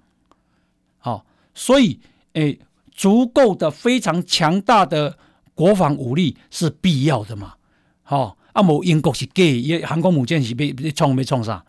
[0.98, 2.00] 好、哦，所以，
[2.36, 2.58] 诶，
[2.92, 5.16] 足够的非常强大的
[5.54, 7.54] 国防武力是必要的嘛。
[8.02, 11.64] 好、哦，啊，无英国是假，伊航空母舰是被被创没创啥？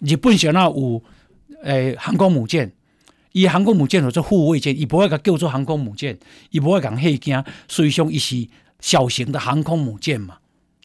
[0.00, 1.02] 日本想那有
[1.62, 2.72] 诶航空母舰。
[3.30, 6.18] 伊航空母舰做护卫舰，伊不会甲叫做航空母舰，
[6.50, 8.46] 伊不会讲黑惊，所以说伊是
[8.80, 10.36] 小型的航空母舰嘛。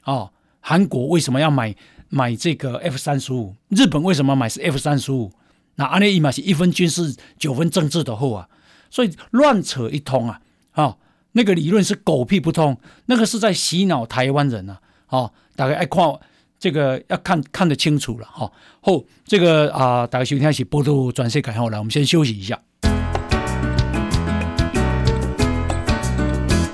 [0.06, 1.75] 哦，韩国为什么要买
[2.08, 3.53] 买这个 F 三十五？
[3.67, 5.30] 日本为什么买是 F 三十五？
[5.75, 8.49] 那安尼伊嘛是一分军事九分政治的货啊，
[8.89, 10.39] 所以乱扯一通啊！
[10.73, 10.97] 哦，
[11.34, 14.80] 那个理论是狗屁不通，那个是在洗脑台湾人啊！
[15.10, 16.19] 哦，大家爱看。
[16.60, 18.52] 这个要看看得清楚了哈。
[18.82, 22.60] 后这个啊，大家收听是报道转世界后来，我们先休息一下。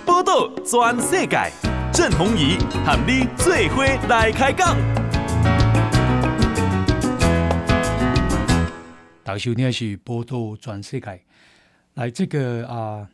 [0.06, 1.52] 报道转世界，
[1.92, 4.78] 郑弘仪和你最伙来开讲。
[9.22, 11.22] 大家收听是报道转世界，
[11.94, 13.10] 来这个啊，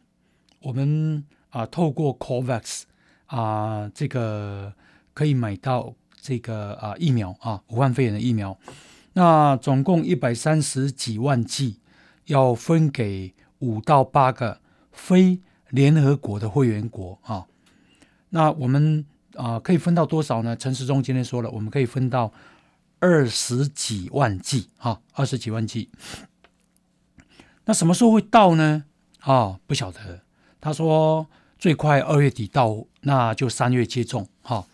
[0.62, 2.84] 我们啊透过 COVAX
[3.28, 4.74] 啊，这个
[5.14, 5.94] 可以买到。
[6.22, 8.56] 这个啊疫苗啊，武汉肺炎的疫苗，
[9.14, 11.80] 那总共一百三十几万剂，
[12.26, 14.60] 要分给五到八个
[14.92, 15.40] 非
[15.70, 17.48] 联合国的会员国啊。
[18.32, 20.58] 那我们啊可以分到多少呢？
[20.58, 22.34] 陈时中今天说了，我们可以分到
[23.00, 25.90] 二十几万剂啊，二十几万剂。
[27.70, 28.84] 那什么时候会到呢？
[29.20, 30.22] 啊，不晓得。
[30.60, 31.28] 他说
[31.60, 34.66] 最快二月底到，那就三月接种哈。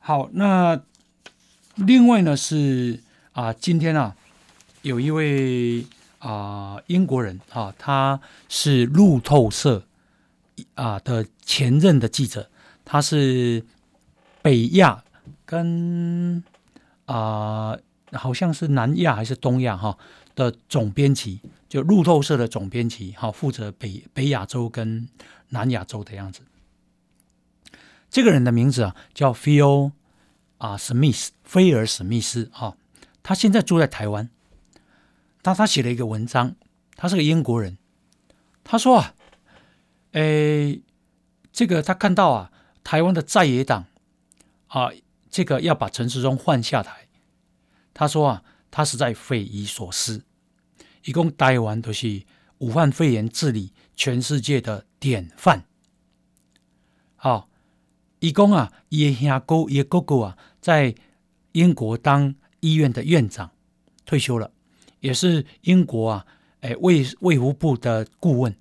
[0.00, 0.82] 好，那
[1.76, 4.16] 另外呢是啊，今天啊，
[4.82, 5.86] 有一位
[6.18, 9.84] 啊英国人啊，他是路透社
[10.74, 12.50] 啊的前任的记者，
[12.84, 13.64] 他是
[14.42, 15.04] 北亚
[15.46, 16.42] 跟
[17.06, 17.78] 啊
[18.10, 19.96] 好像是南亚还是东亚哈
[20.34, 25.08] 的总编辑，就路透社的总编辑，好负责北北亚洲跟
[25.50, 26.42] 南亚洲的样子。
[28.10, 29.92] 这个人的名字啊，叫 Phil
[30.58, 32.76] 啊，史密斯，菲尔史密斯啊，
[33.22, 34.30] 他现在住在台湾。
[35.42, 36.56] 他他写了一个文章，
[36.96, 37.76] 他是个英国人。
[38.62, 39.14] 他说啊，
[40.12, 40.80] 诶，
[41.52, 43.84] 这个他看到啊，台湾的在野党
[44.68, 44.90] 啊，
[45.28, 47.08] 这个要把陈时中换下台。
[47.92, 48.42] 他说啊，
[48.74, 50.24] 他实在匪夷所思。
[51.04, 52.24] 一共台湾都是
[52.58, 55.64] 武汉肺炎治理全世界的典范。
[57.14, 57.48] 好。
[58.20, 60.94] 义工啊，伊的兄哥，伊的哥哥啊，在
[61.52, 63.50] 英国当医院的院长，
[64.06, 64.50] 退休了，
[65.00, 66.26] 也是英国啊，
[66.60, 68.56] 哎卫卫福部的顾问。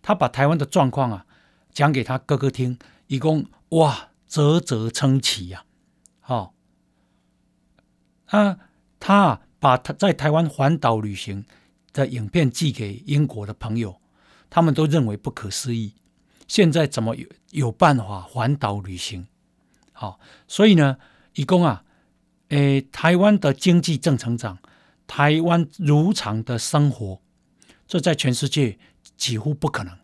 [0.00, 1.26] 他把台湾的状况啊
[1.70, 5.66] 讲给他哥哥听，义工哇啧啧称奇呀，
[6.20, 6.54] 好，
[8.26, 8.58] 啊
[9.04, 11.44] 他把他在台湾环岛旅行
[11.92, 14.00] 的影片寄给英国的朋友，
[14.48, 15.94] 他们都认为不可思议。
[16.46, 19.26] 现在怎么有有办法环岛旅行？
[19.92, 20.98] 好，所以呢，
[21.34, 21.82] 义工啊，
[22.50, 24.58] 诶，台湾的经济正成长，
[25.08, 27.20] 台湾如常的生活，
[27.88, 28.78] 这在全世界
[29.16, 29.98] 几乎不可能。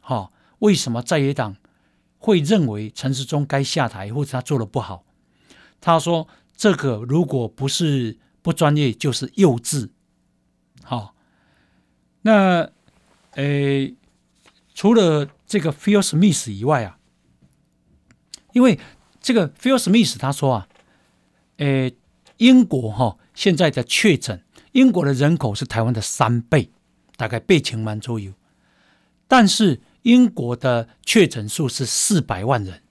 [0.00, 1.56] 好，为什么在野党
[2.16, 5.04] 会认为陈时中该下台，或者他做的不好？
[5.78, 9.90] 他说：“这个如果不是不专业，就是幼稚。”
[10.82, 11.14] 好，
[12.22, 12.70] 那
[13.32, 13.94] 诶，
[14.74, 15.28] 除了。
[15.46, 16.98] 这个 Phil Smith 以外啊，
[18.54, 18.80] 因为
[19.20, 20.68] 这个 Phil Smith 他说啊，
[21.58, 21.94] 诶，
[22.38, 26.72] 英国哈、哦、现在的确诊，英国的人口是台湾的三倍，
[27.16, 28.32] 大概八千万左右，
[29.28, 32.82] 但是英国的确诊数是四百万人，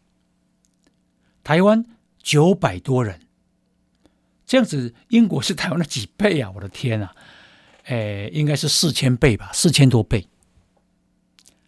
[1.44, 1.84] 台湾
[2.22, 3.20] 九百多人，
[4.46, 6.52] 这样子英国是台湾的几倍啊？
[6.56, 7.16] 我的天啊，
[7.86, 10.28] 诶，应该是四千倍吧，四千多倍，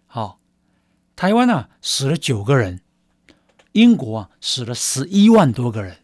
[0.06, 0.40] 好。
[1.16, 2.82] 台湾啊死了九个人，
[3.72, 6.00] 英国啊死了十一万多个人，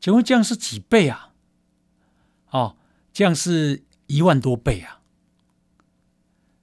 [0.00, 1.32] 请问这样是几倍啊？
[2.50, 2.76] 哦，
[3.12, 5.02] 这样是一万多倍啊！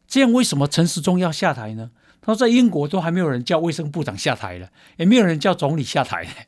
[0.07, 1.91] 这样为什么陈时中要下台呢？
[2.19, 6.47] 他说在英国都还没有人叫卫生部长下台了，也没有人叫总理下台。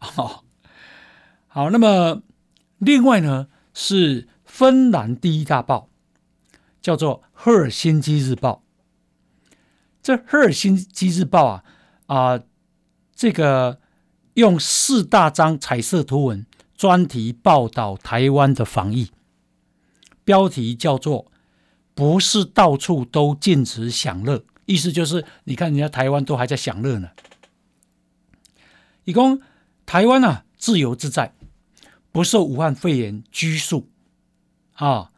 [0.16, 0.43] 哦，
[1.54, 2.20] 好，那么
[2.78, 5.88] 另外呢是芬兰第一大报，
[6.82, 8.64] 叫做《赫尔辛基日报》。
[10.02, 11.64] 这《赫尔辛基日报》啊
[12.06, 12.40] 啊，
[13.14, 13.78] 这个
[14.32, 19.12] 用四大张彩色图文专题报道台湾的防疫，
[20.24, 21.30] 标题叫做
[21.94, 27.10] “不是到处都禁止享乐”，意思就是你看人家台湾都还在享乐呢。
[29.04, 29.40] 以供
[29.86, 31.32] 台湾啊，自由自在，
[32.14, 33.90] 不受武汉肺炎拘束
[34.74, 35.10] 啊，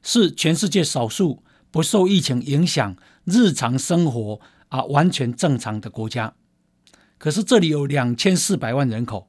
[0.00, 2.96] 是全世界少数不受疫情影响。
[3.24, 6.34] 日常生活啊，完全正常的国家，
[7.18, 9.28] 可是这里有两千四百万人口，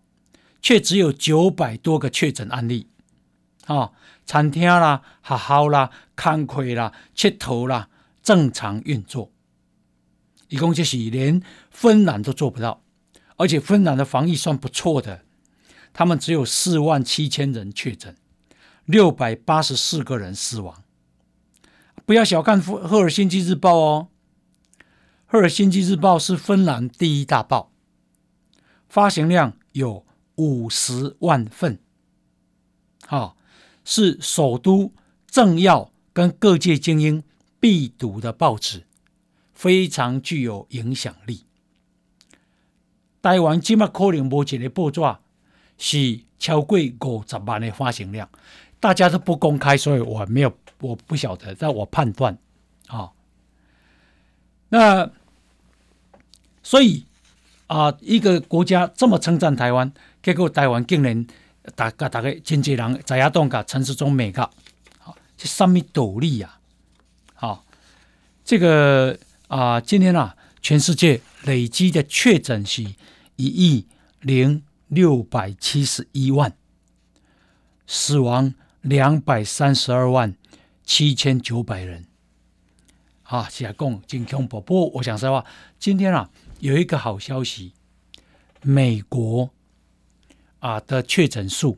[0.61, 2.87] 却只有九百多个确诊案例。
[3.65, 7.89] 啊，餐厅啦、学校啦、工课啦、佚佗啦，
[8.21, 9.31] 正常运作。
[10.49, 12.83] 一共就是连芬兰都做不到，
[13.37, 15.23] 而且芬兰的防疫算不错的，
[15.97, 18.15] 他们只有四万七千人确诊，
[18.85, 20.83] 六百八十四个人死亡。
[22.05, 24.07] 不要小看《赫尔辛基日报》哦，
[25.25, 27.71] 《赫尔辛基日报》是芬兰第一大报，
[28.87, 30.05] 发行量有
[30.35, 31.79] 五十万份，
[33.07, 33.35] 好、
[33.83, 34.93] 是首都
[35.25, 37.23] 政要跟各界精英
[37.59, 38.83] 必读的报纸，
[39.51, 41.45] 非常具有影响力。
[43.19, 45.01] 台湾今麦可能没一个报纸
[45.77, 48.29] 是超过五十万的发行量，
[48.79, 50.51] 大家都不公开，所以我没有。
[50.79, 52.37] 我不晓得，但我判断，
[52.85, 53.11] 啊、
[54.69, 55.09] 那
[56.61, 57.03] 所以
[57.65, 61.25] 啊，一个国家这么称赞台湾，结果台湾竟然
[61.73, 64.47] 大家大概经济人在亚东噶城市中美噶，
[64.99, 66.59] 好，这什么道理呀？
[67.33, 67.65] 好，
[68.45, 72.83] 这个啊，今天啊，全世界累积的确诊是
[73.35, 73.87] 一亿
[74.21, 76.55] 零六百七十一万，
[77.85, 80.35] 死亡两百三十二万。
[80.89, 82.05] 七千九百人，
[83.23, 84.61] 啊，起来共进恐怖。
[84.61, 85.45] 不过，我想说话，
[85.77, 86.29] 今天啊，
[86.61, 87.73] 有一个好消息，
[88.61, 89.49] 美国
[90.59, 91.77] 啊的确诊数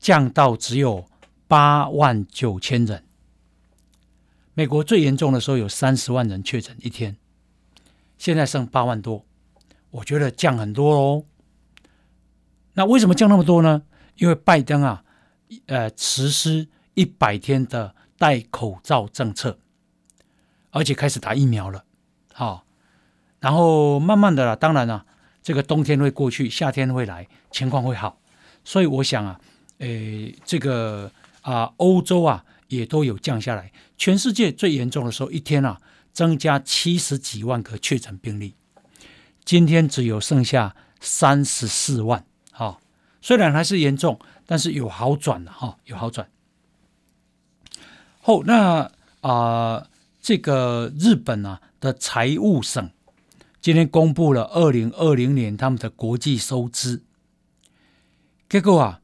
[0.00, 1.06] 降到只有
[1.46, 3.04] 八万九千人。
[4.54, 7.16] 美国最严重的时候有三十万人确诊一天，
[8.18, 9.24] 现在剩八万多，
[9.92, 11.24] 我觉得降很多喽。
[12.74, 13.82] 那为什么降那么多呢？
[14.16, 15.04] 因为拜登啊，
[15.66, 17.94] 呃，实施一百天的。
[18.18, 19.58] 戴口罩政策，
[20.70, 21.84] 而且开始打疫苗了，
[22.32, 22.64] 好，
[23.40, 25.04] 然后慢慢的啦，当然了，
[25.42, 28.20] 这个冬天会过去，夏天会来，情况会好，
[28.62, 29.40] 所以我想啊，
[29.78, 35.80] 诶，这个啊，欧洲啊也都有降下来，全世界最严重的时候，一天啊
[36.12, 38.54] 增加七十几万个确诊病例，
[39.44, 42.24] 今天只有剩下三十四万，
[43.22, 46.28] 虽然还是严重，但是有好转了哈，有好转。
[48.20, 49.86] 后那啊、呃，
[50.20, 52.90] 这个日本啊的财务省
[53.60, 57.02] 今天公布了二零二零年他们的国际收支，
[58.48, 59.00] 结果啊，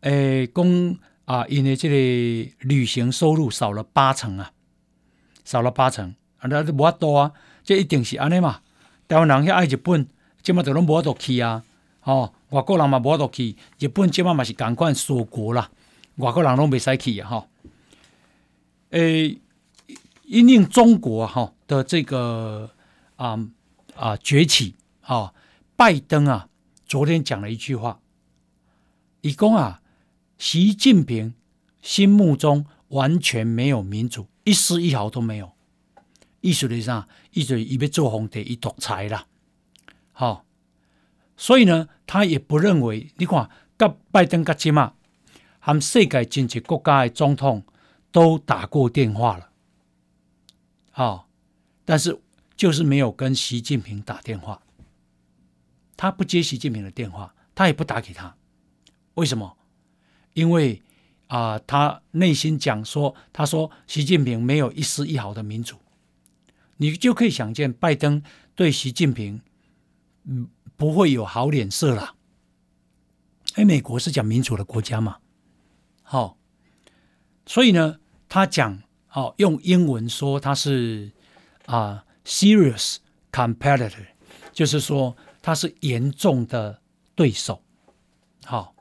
[0.00, 4.52] 诶，公啊，因为这个旅行收入少了八成啊，
[5.44, 8.60] 少了八成，啊，那无法度啊，这一定是安尼嘛。
[9.08, 10.08] 台湾人遐爱日本，
[10.42, 11.62] 今麦都拢无法度去啊，
[12.04, 15.70] 哦，外国人嘛无法度去，日本今麦嘛是赶快锁国啦，
[16.16, 17.46] 外国人拢未使去啊，哈。
[18.90, 19.38] 诶，
[20.24, 22.70] 因应中国哈的这个
[23.16, 23.38] 啊
[23.94, 25.32] 啊崛起啊，
[25.76, 26.48] 拜登啊
[26.86, 28.00] 昨天讲了一句话，
[29.20, 29.80] 伊讲啊，
[30.36, 31.34] 习近平
[31.80, 35.50] 心目中完全没有民主，一丝一毫都没有。
[36.40, 39.24] 意思是啥，意思伊要做皇帝伊独裁啦，
[40.12, 40.44] 好，
[41.42, 44.92] 所以呢，他也不认为你看，跟拜登跟吉马，
[45.58, 47.64] 和世界经济国家的总统。
[48.12, 49.48] 都打过电话了，
[50.90, 51.30] 好，
[51.86, 52.20] 但是
[52.54, 54.60] 就是没有跟习近平打电话。
[55.96, 58.36] 他不接习近平的电话，他也不打给他。
[59.14, 59.56] 为什么？
[60.34, 60.82] 因为
[61.28, 65.78] 啊、他内心讲说，他说习近平没有一丝一毫的民主。
[66.76, 68.22] 你就可以想见，拜登
[68.54, 69.40] 对习近平
[70.24, 70.46] 嗯
[70.82, 72.16] 不会有好脸色了。
[73.54, 75.18] 哎，美国是讲民主的国家嘛，
[76.02, 76.36] 好，
[77.46, 78.00] 所以呢。
[78.28, 81.12] 他讲，哦，用英文说他是
[81.66, 82.96] 啊，serious
[83.30, 84.06] competitor，
[84.52, 86.80] 就是说他是严重的
[87.14, 87.62] 对手。
[88.44, 88.74] 好，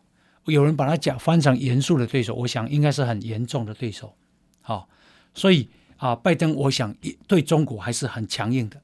[0.45, 4.15] 有人把它讲翻成严肃的对手，我想应该是很严重的对手。
[4.61, 4.87] 好，
[5.35, 6.95] 所以啊，拜登我想
[7.27, 8.81] 对中国还是很强硬的。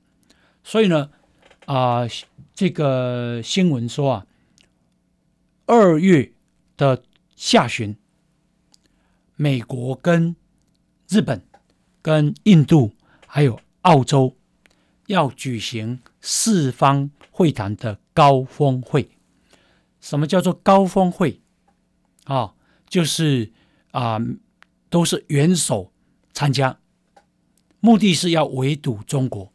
[0.65, 1.09] 所以呢，
[1.65, 2.01] 啊，
[2.57, 4.27] 这个新闻说啊，
[5.67, 6.33] 二月
[6.75, 7.03] 的
[7.35, 7.95] 下旬，
[9.35, 10.35] 美国跟
[11.07, 11.45] 日本、
[12.01, 12.95] 跟印度
[13.27, 14.35] 还有澳洲
[15.05, 19.11] 要举行四方会谈的高峰会。
[20.01, 21.39] 什么叫做高峰会？
[22.23, 22.55] 啊、
[22.89, 23.51] 就是
[23.91, 24.17] 啊、
[24.89, 25.93] 都是元首
[26.33, 26.79] 参加，
[27.79, 29.53] 目的是要围堵中国。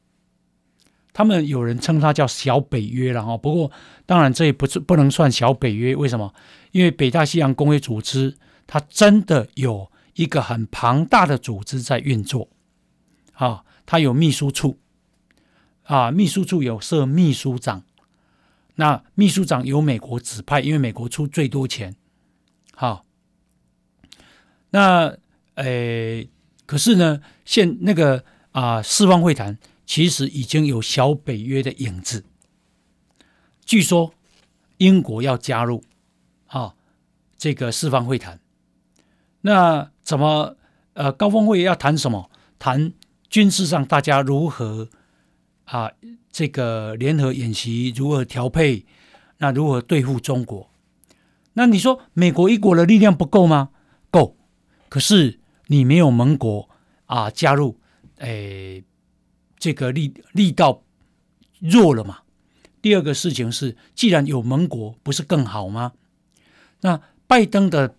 [1.12, 3.70] 他们有人称它叫小北约了哈，不过
[4.06, 6.32] 当然这也不是不能算小北约，为什么？
[6.70, 12.48] 因为北大西洋公约组织它真的有一个很庞大的组织在运作，
[13.34, 14.78] 啊，它有秘书处，
[15.82, 17.82] 啊，秘书处有设秘书长，
[18.76, 21.94] 那秘书长由美国指派，因为美国出最多钱，
[22.74, 23.04] 好，
[24.70, 25.14] 那
[25.56, 26.30] 诶，
[26.64, 29.58] 可是呢，现那个啊四方会谈。
[29.84, 32.24] 其实已经有小北约的影子。
[33.64, 34.14] 据说
[34.78, 35.82] 英国要加入，
[36.46, 36.74] 啊，
[37.36, 38.40] 这个四方会谈。
[39.42, 40.56] 那怎么
[40.94, 42.30] 呃高峰会要谈什么？
[42.58, 42.92] 谈
[43.28, 44.88] 军事上大家如何
[45.64, 45.90] 啊
[46.30, 48.86] 这个联合演习，如何调配？
[49.38, 50.70] 那如何对付中国？
[51.54, 53.70] 那你说美国一国的力量不够吗？
[54.10, 54.36] 够。
[54.88, 56.68] 可是你没有盟国
[57.06, 57.78] 啊加入，
[58.18, 58.84] 诶。
[59.62, 60.82] 这个力力道
[61.60, 62.18] 弱了嘛？
[62.80, 65.92] 第二个事情是，既然有盟国，不是更好吗？
[66.80, 67.94] 那拜登的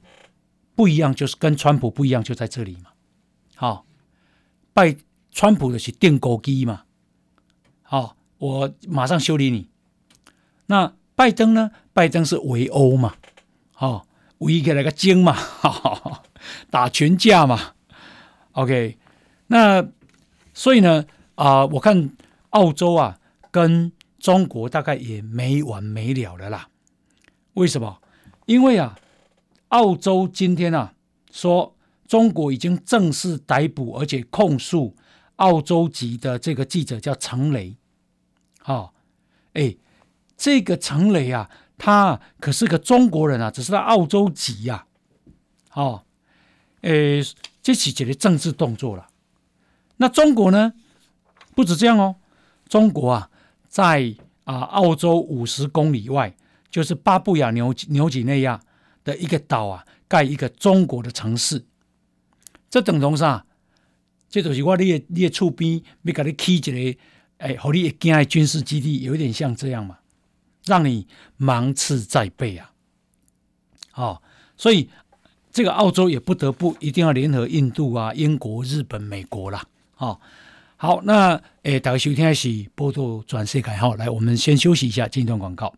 [0.76, 2.90] 不一样，就是跟川普不一样，就在这里嘛。
[3.56, 3.86] 好，
[4.74, 4.98] 拜
[5.32, 6.84] 川普的是钉孤枝嘛。
[7.82, 9.70] 好，我马上修理你。
[10.66, 11.72] 那拜登呢？
[11.94, 13.16] 拜登是围殴嘛。
[13.72, 14.06] 好，
[14.40, 16.24] 围起来个精嘛，哈哈，
[16.70, 17.76] 打群架嘛。
[18.52, 18.98] OK，
[19.48, 19.88] 那
[20.54, 21.06] 所以呢？
[21.36, 22.16] 啊、我看
[22.52, 23.20] 澳洲啊，
[23.50, 26.70] 跟中国大概也没完没了的啦。
[27.54, 28.02] 为什么？
[28.46, 28.98] 因为啊，
[29.70, 30.94] 澳洲今天啊
[31.32, 31.76] 说，
[32.08, 34.96] 中国已经正式逮捕而且控诉
[35.38, 37.76] 澳洲籍的这个记者叫陈雷。
[38.60, 38.94] 啊、哦，
[39.54, 39.76] 哎，
[40.38, 44.86] 这个陈雷啊，他可是个中国人啊，只是他澳洲籍呀、
[45.70, 45.84] 啊。
[45.84, 46.04] 哦，
[46.82, 46.92] 哎，
[47.62, 49.08] 这是一个政治动作了。
[49.98, 50.74] 那中国呢？
[51.56, 52.16] 不止这样哦，
[52.68, 53.30] 中国啊，
[53.68, 56.36] 在啊澳洲五十公里外，
[56.70, 58.60] 就是巴布亚纽纽几内亚
[59.04, 61.66] 的一个岛啊，盖一个中国的城市。
[62.70, 63.46] 这等同啥？
[64.30, 67.00] 这就是我你的你的厝边要给你起一个
[67.38, 70.00] 哎，好你一惊的军事基地，有点像这样嘛，
[70.66, 72.72] 让你芒刺在背啊。
[73.94, 74.22] 哦，
[74.58, 74.90] 所以
[75.52, 79.64] 这个澳洲也不得不一定要联合印度啊、英国、日本、美国啦。
[79.98, 80.20] 哦。
[80.84, 85.74] 好，那诶，大家收听的是《报道转世界》好，来，我们先休息一下，进一段广告。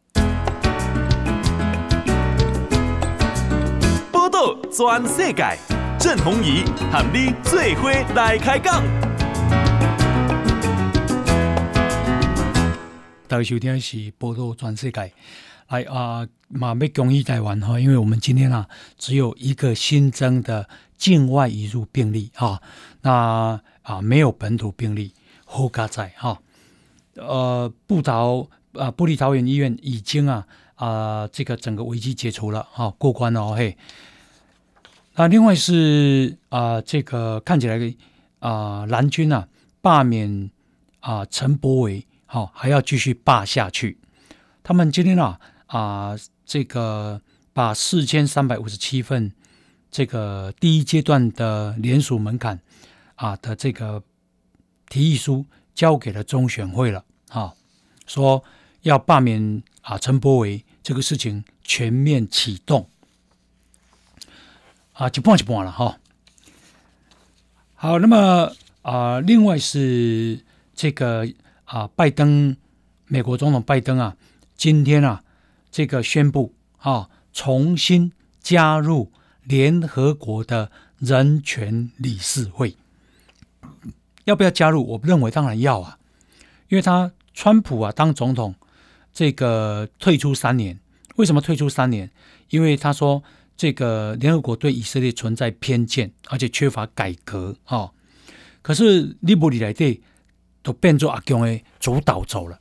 [4.11, 5.59] 报道转世界，
[5.99, 8.83] 郑弘仪和你最伙来开讲。
[13.27, 15.01] 大家收听的是《报道转世界》，
[15.67, 22.61] 来啊，马要恭喜台湾哈，因为我们今天啊，只有一个新增的境外移入病例哈，
[23.01, 23.61] 那。
[23.85, 25.13] 啊，没有本土病例，
[25.45, 26.41] 后加在哈，
[27.13, 33.77] 呃，布桃啊，部立桃园医院已经啊啊，这个整个危机解除了，哈，过关了嘿。
[35.13, 37.79] 那另外是啊，这个看起来
[38.39, 39.47] 啊，蓝军啊
[39.81, 40.49] 罢免
[40.99, 43.99] 啊陈柏伟，好还要继续罢下去。
[44.63, 47.21] 他们今天啊啊，这个
[47.53, 49.31] 把四千三百五十七份
[49.95, 52.59] 这个第一阶段的联署门槛。
[53.15, 54.03] 啊的这个
[54.89, 57.53] 提议书交给了中选会了，啊，
[58.05, 58.43] 说
[58.81, 62.89] 要罢免啊陈柏维这个事情全面启动，
[64.91, 65.97] 啊，就半就半了哈。
[67.75, 70.43] 好，那么啊，另外是
[70.73, 71.25] 这个
[71.63, 72.57] 啊，拜登，
[73.05, 74.17] 美国总统拜登啊，
[74.57, 75.23] 今天啊，
[75.71, 79.09] 这个宣布啊，重新加入
[79.45, 82.75] 联合国的人权理事会。
[84.25, 84.83] 要不要加入？
[84.83, 85.99] 我认为当然要啊，
[86.69, 88.55] 因为他川普啊当总统，
[89.13, 90.79] 这个退出三年，
[91.15, 92.09] 为什么退出三年？
[92.49, 93.23] 因为他说
[93.55, 97.91] 这个联合国对以色列存在偏见，而且缺乏改革啊、哦。
[98.61, 100.01] 可是你不里来对，
[100.63, 102.59] 都变作阿强的主导走了。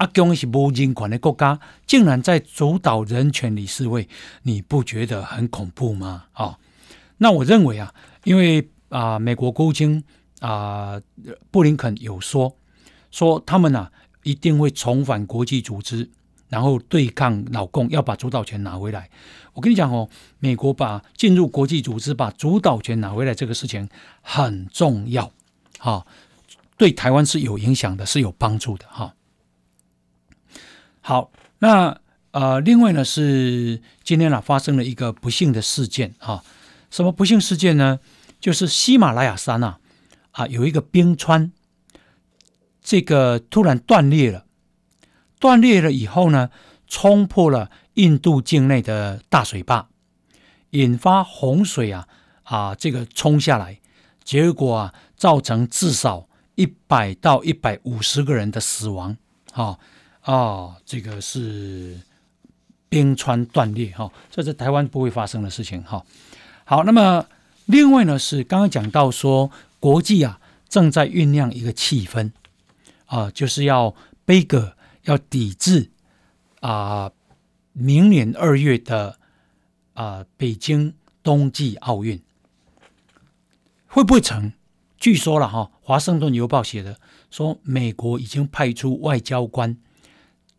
[0.00, 4.08] 阿强是无人权的国家，竟然在主导人权理事会，
[4.42, 6.24] 你不觉得很恐怖吗？
[6.32, 6.58] 啊、
[7.18, 7.94] 那我认为啊，
[8.24, 10.02] 因为啊、美国国务卿。
[10.40, 10.98] 啊、
[11.50, 12.56] 布林肯有说
[13.10, 13.92] 说他们啊
[14.22, 16.08] 一定会重返国际组织，
[16.48, 19.10] 然后对抗老共，要把主导权拿回来。
[19.52, 23.86] 我跟你讲哦，美国把进入国际组织、把主导权拿回来这个事情
[24.22, 25.30] 很重要。
[25.78, 26.06] 哈、
[26.78, 29.14] 对台湾是有影响的，是有帮助的哈。
[31.10, 32.00] 好，那
[32.30, 36.44] 呃，另外呢是今天啊发生了一个不幸的事件啊。
[36.88, 37.98] 什么不幸事件呢？
[38.38, 39.80] 就是喜马拉雅山啊
[40.30, 41.50] 啊有一个冰川，
[42.80, 44.44] 这个突然断裂了，
[45.40, 46.50] 断裂了以后呢，
[46.86, 49.88] 冲破了印度境内的大水坝，
[50.70, 52.06] 引发洪水啊
[52.44, 53.80] 啊这个冲下来，
[54.22, 59.16] 结果啊造成至少一百到一百五十个人的死亡，
[59.50, 59.76] 啊
[60.22, 62.00] 啊这个是
[62.88, 66.04] 冰川断裂哈，这是台湾不会发生的事情哈。
[66.64, 67.26] 好，那么
[67.66, 72.32] 另外呢是刚刚讲到说，国际啊正在酝酿一个气氛
[73.06, 73.94] 啊，就是要
[74.24, 75.90] 杯葛，要抵制
[76.60, 77.10] 啊，
[77.72, 79.18] 明年二月的
[79.94, 82.20] 啊北京冬季奥运
[83.86, 84.52] 会不会成？
[84.98, 86.98] 据说了哈，《华盛顿邮报》写的
[87.30, 89.76] 说，美国已经派出外交官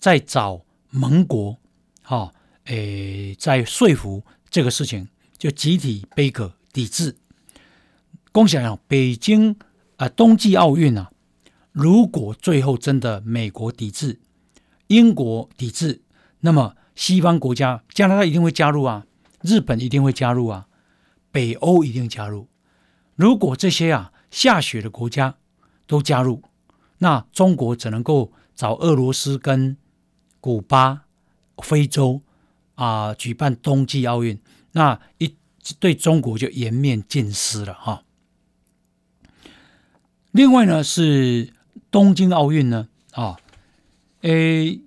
[0.02, 1.58] 在找盟国，
[2.02, 2.34] 哈，
[2.66, 5.08] 诶，在说服这个事情。
[5.38, 7.16] 就集体杯葛抵制。
[8.32, 9.56] 共享啊，北京
[9.98, 11.12] 啊、冬季奥运啊，
[11.72, 14.20] 如果最后真的美国抵制、
[14.86, 16.04] 英国抵制，
[16.42, 19.08] 那么西方国家，加拿大一定会加入啊，
[19.42, 20.68] 日本一定会加入啊，
[21.32, 22.48] 北欧一定加入。
[23.16, 25.38] 如果这些啊下雪的国家
[25.88, 26.44] 都加入，
[27.00, 29.76] 那中国只能够找俄罗斯跟
[30.42, 31.06] 古巴、
[31.64, 32.22] 非洲
[32.76, 34.38] 啊、举办冬季奥运。
[34.74, 35.36] 那一
[35.80, 38.04] 对中国就颜面尽失了哈。
[40.32, 41.54] 另外呢，是
[41.92, 43.38] 东京奥运呢啊，
[44.22, 44.82] 诶，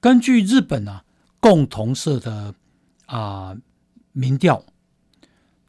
[0.00, 1.04] 根据日本啊
[1.38, 2.54] 共同社的
[3.06, 3.56] 啊
[4.12, 4.64] 民调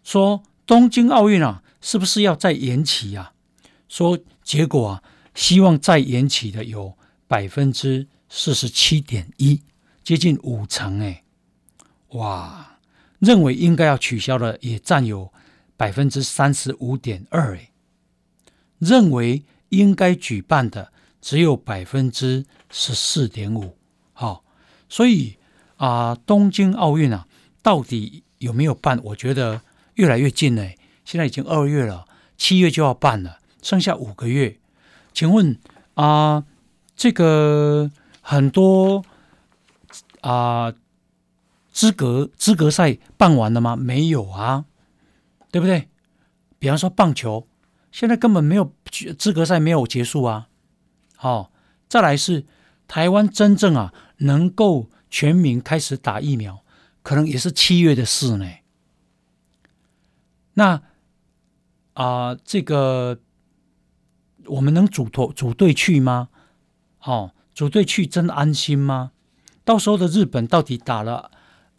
[0.04, 3.34] 说，东京奥运啊是不是要再延期啊？
[3.88, 5.04] 说结果啊，
[5.36, 9.62] 希望再延期的有百分之四十七点一，
[10.06, 11.22] 接近五成哎，
[12.12, 12.80] 哇！
[13.20, 15.32] 认为应该要取消的也占有
[15.76, 17.72] 百分之三十五点二，哎，
[18.80, 23.76] 认为应该举办的只有百分之十四点五，
[24.14, 24.46] 好，
[24.88, 25.36] 所以
[25.76, 27.28] 啊、东京奥运啊，
[27.62, 28.98] 到底有没有办？
[29.04, 29.62] 我觉得
[29.96, 30.72] 越来越近了，
[31.04, 32.08] 现在已经二月了，
[32.38, 34.58] 七月就要办了，剩下五个月，
[35.14, 35.60] 请问
[35.96, 36.46] 啊、
[36.96, 37.92] 这个
[38.32, 39.04] 很多
[40.22, 40.74] 啊。
[41.74, 43.78] 资格资格赛办完了吗？
[43.78, 44.66] 没有啊，
[45.52, 45.88] 对不对？
[46.60, 47.48] 比方说棒球，
[47.94, 48.74] 现在根本没有
[49.18, 50.50] 资格赛没有结束啊。
[51.16, 51.52] 好、哦，
[51.88, 52.46] 再来是
[52.90, 56.62] 台湾真正啊能够全民开始打疫苗，
[57.04, 58.46] 可能也是七月的事呢。
[60.56, 60.82] 那
[61.94, 63.22] 啊、这个
[64.48, 66.28] 我们能组团组队去吗？
[67.04, 69.12] 哦，组队去真安心吗？
[69.64, 71.32] 到时候的日本到底打了？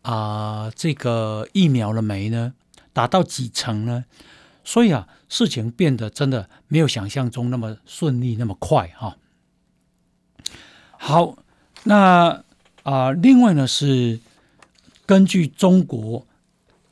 [0.03, 2.55] 啊、呃，这个疫苗了没呢？
[2.93, 4.05] 打到几成呢？
[4.65, 9.17] 所以啊，事情变得真的没有想象中那么顺利，那么快哈、
[10.99, 11.37] 好，
[11.85, 12.45] 那
[12.85, 14.21] 啊、另外呢是
[15.05, 16.27] 根据中国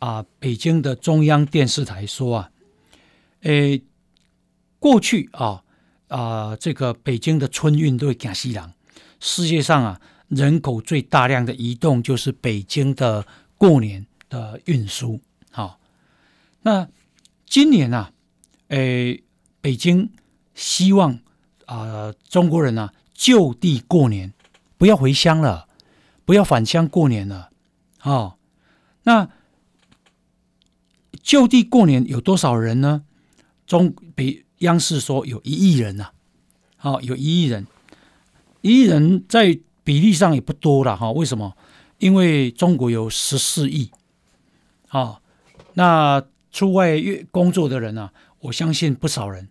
[0.00, 2.50] 啊、北京的中央电视台说啊，
[3.42, 3.82] 诶，
[4.80, 5.62] 过去啊
[6.10, 8.72] 啊、这个北京的春运都会赶西洋，
[9.18, 10.00] 世界上啊。
[10.30, 13.26] 人口最大量的移动就是北京的
[13.58, 15.80] 过年的运输，好，
[16.62, 16.86] 那
[17.46, 18.12] 今年啊，
[18.68, 19.24] 诶，
[19.60, 20.08] 北京
[20.54, 21.18] 希望
[21.66, 24.32] 啊、中国人啊就地过年，
[24.78, 25.66] 不要回乡了，
[26.24, 27.50] 不要返乡过年了，
[28.04, 28.36] 哦，
[29.02, 29.28] 那
[31.20, 33.02] 就地过年有多少人呢？
[33.66, 36.12] 中北央视说有一亿人呐、
[36.76, 37.66] 好、有一亿人，
[38.62, 39.60] 一亿人在。
[39.82, 41.56] 比例上也不多了哈，为什么？
[41.98, 43.90] 因为中国有十四亿，
[44.88, 45.20] 啊，
[45.74, 47.00] 那出外
[47.32, 48.12] 工作的人呢、啊？
[48.40, 49.48] 我相信不少人，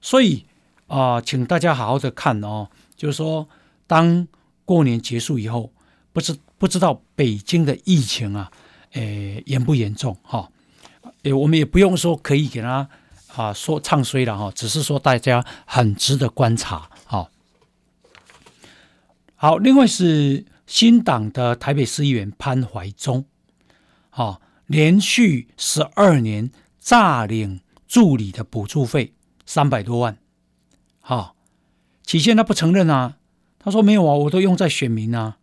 [0.00, 0.46] 所以
[0.88, 3.48] 啊，请大家好好的看哦，就是说，
[3.86, 4.26] 当
[4.64, 5.70] 过年结束以后，
[6.12, 8.50] 不知不知道北京的疫情啊，
[8.92, 10.50] 诶，严不严重哈？
[11.22, 12.88] 诶，我们也不用说可以给他
[13.36, 17.30] 啊说唱衰了哈，只是说大家很值得观察哈。
[19.34, 23.26] 好，另外是新党的台北市议员潘怀忠，
[24.08, 29.12] 好，连续十二年诈领助理的补助费
[29.44, 30.16] 三百多万，
[31.00, 31.36] 好，
[32.02, 33.18] 起先他不承认啊，
[33.58, 35.36] 他说没有啊，我都用在选民啊，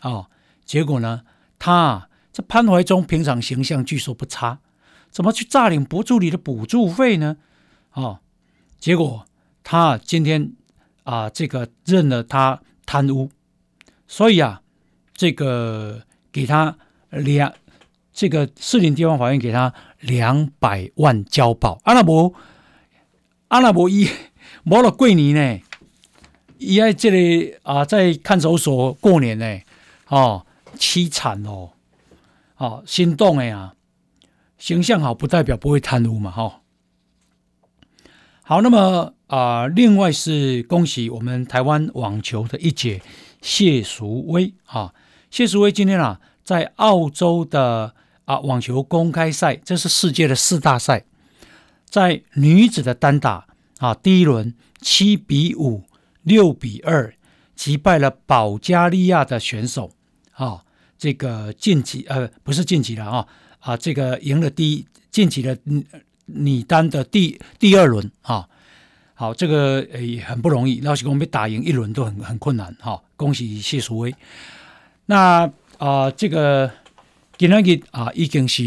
[0.00, 0.30] 哦，
[0.64, 1.22] 结果呢，
[1.58, 4.60] 他这潘怀忠平常形象据说不差，
[5.16, 7.38] 怎么去诈领补助理的补助费呢？
[7.94, 8.18] 哦，
[8.78, 9.24] 结果
[9.64, 10.52] 他今天
[11.04, 13.30] 啊，这个认了他贪污，
[14.06, 14.60] 所以啊，
[15.14, 16.76] 这个给他
[17.08, 17.50] 两，
[18.12, 21.80] 这个士林地方法院给他两百万交保。
[21.84, 22.34] 阿拉伯，
[23.48, 24.06] 阿拉伯一
[24.64, 25.60] 摸了桂尼呢，
[26.58, 29.60] 伊在这里啊，在看守所过年呢，
[30.08, 30.44] 哦，
[30.76, 31.70] 凄惨哦，
[32.58, 33.72] 哦，心动哎呀，
[34.66, 36.60] 形象好不代表不会贪污嘛，哈、
[38.42, 43.00] 好，那么啊、另外是恭喜我们台湾网球的一姐
[43.40, 44.92] 谢淑薇啊，
[45.30, 47.94] 谢淑薇今天啊，在澳洲的
[48.24, 51.04] 啊网球公开赛，这是世界的四大赛，
[51.88, 53.46] 在女子的单打
[53.78, 55.84] 啊第一轮七比五、
[56.24, 57.14] 六比二
[57.54, 59.92] 击败了保加利亚的选手
[60.32, 60.64] 啊，
[60.98, 63.28] 这个晋级呃不是晋级了啊
[63.60, 65.84] 啊，这个赢了第一晋级的嗯。
[66.28, 68.48] 女单的第第二轮哈，
[69.14, 74.12] 好，这个也很不容易，老实说被打赢一轮都很很困难哈，恭喜谢淑薇。
[75.04, 75.48] 那
[75.78, 76.68] 啊、这个
[77.38, 78.64] 今天给啊，已经是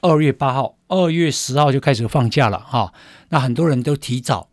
[0.00, 2.92] 二月八号，二月十号就开始放假了哈。
[3.28, 4.48] 那很多人都提早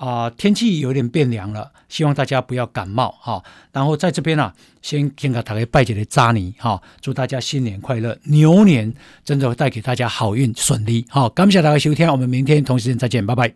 [0.00, 3.42] 啊、呃，天气有点变凉了，希望大家不要感冒哈。
[3.70, 11.04] 然后在这边呢、啊，先先给大家拜一个早年哈，祝大家新年快乐，牛年真的会带给大家好运顺利。
[11.10, 13.52] 好，感谢大家收听，我们明天同时间再见，拜拜。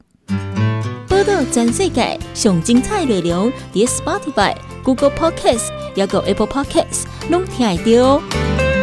[1.08, 8.73] 报道全世界上精彩内容，点 Spotify、Google Podcasts，还有 Apple Podcasts，拢听得到。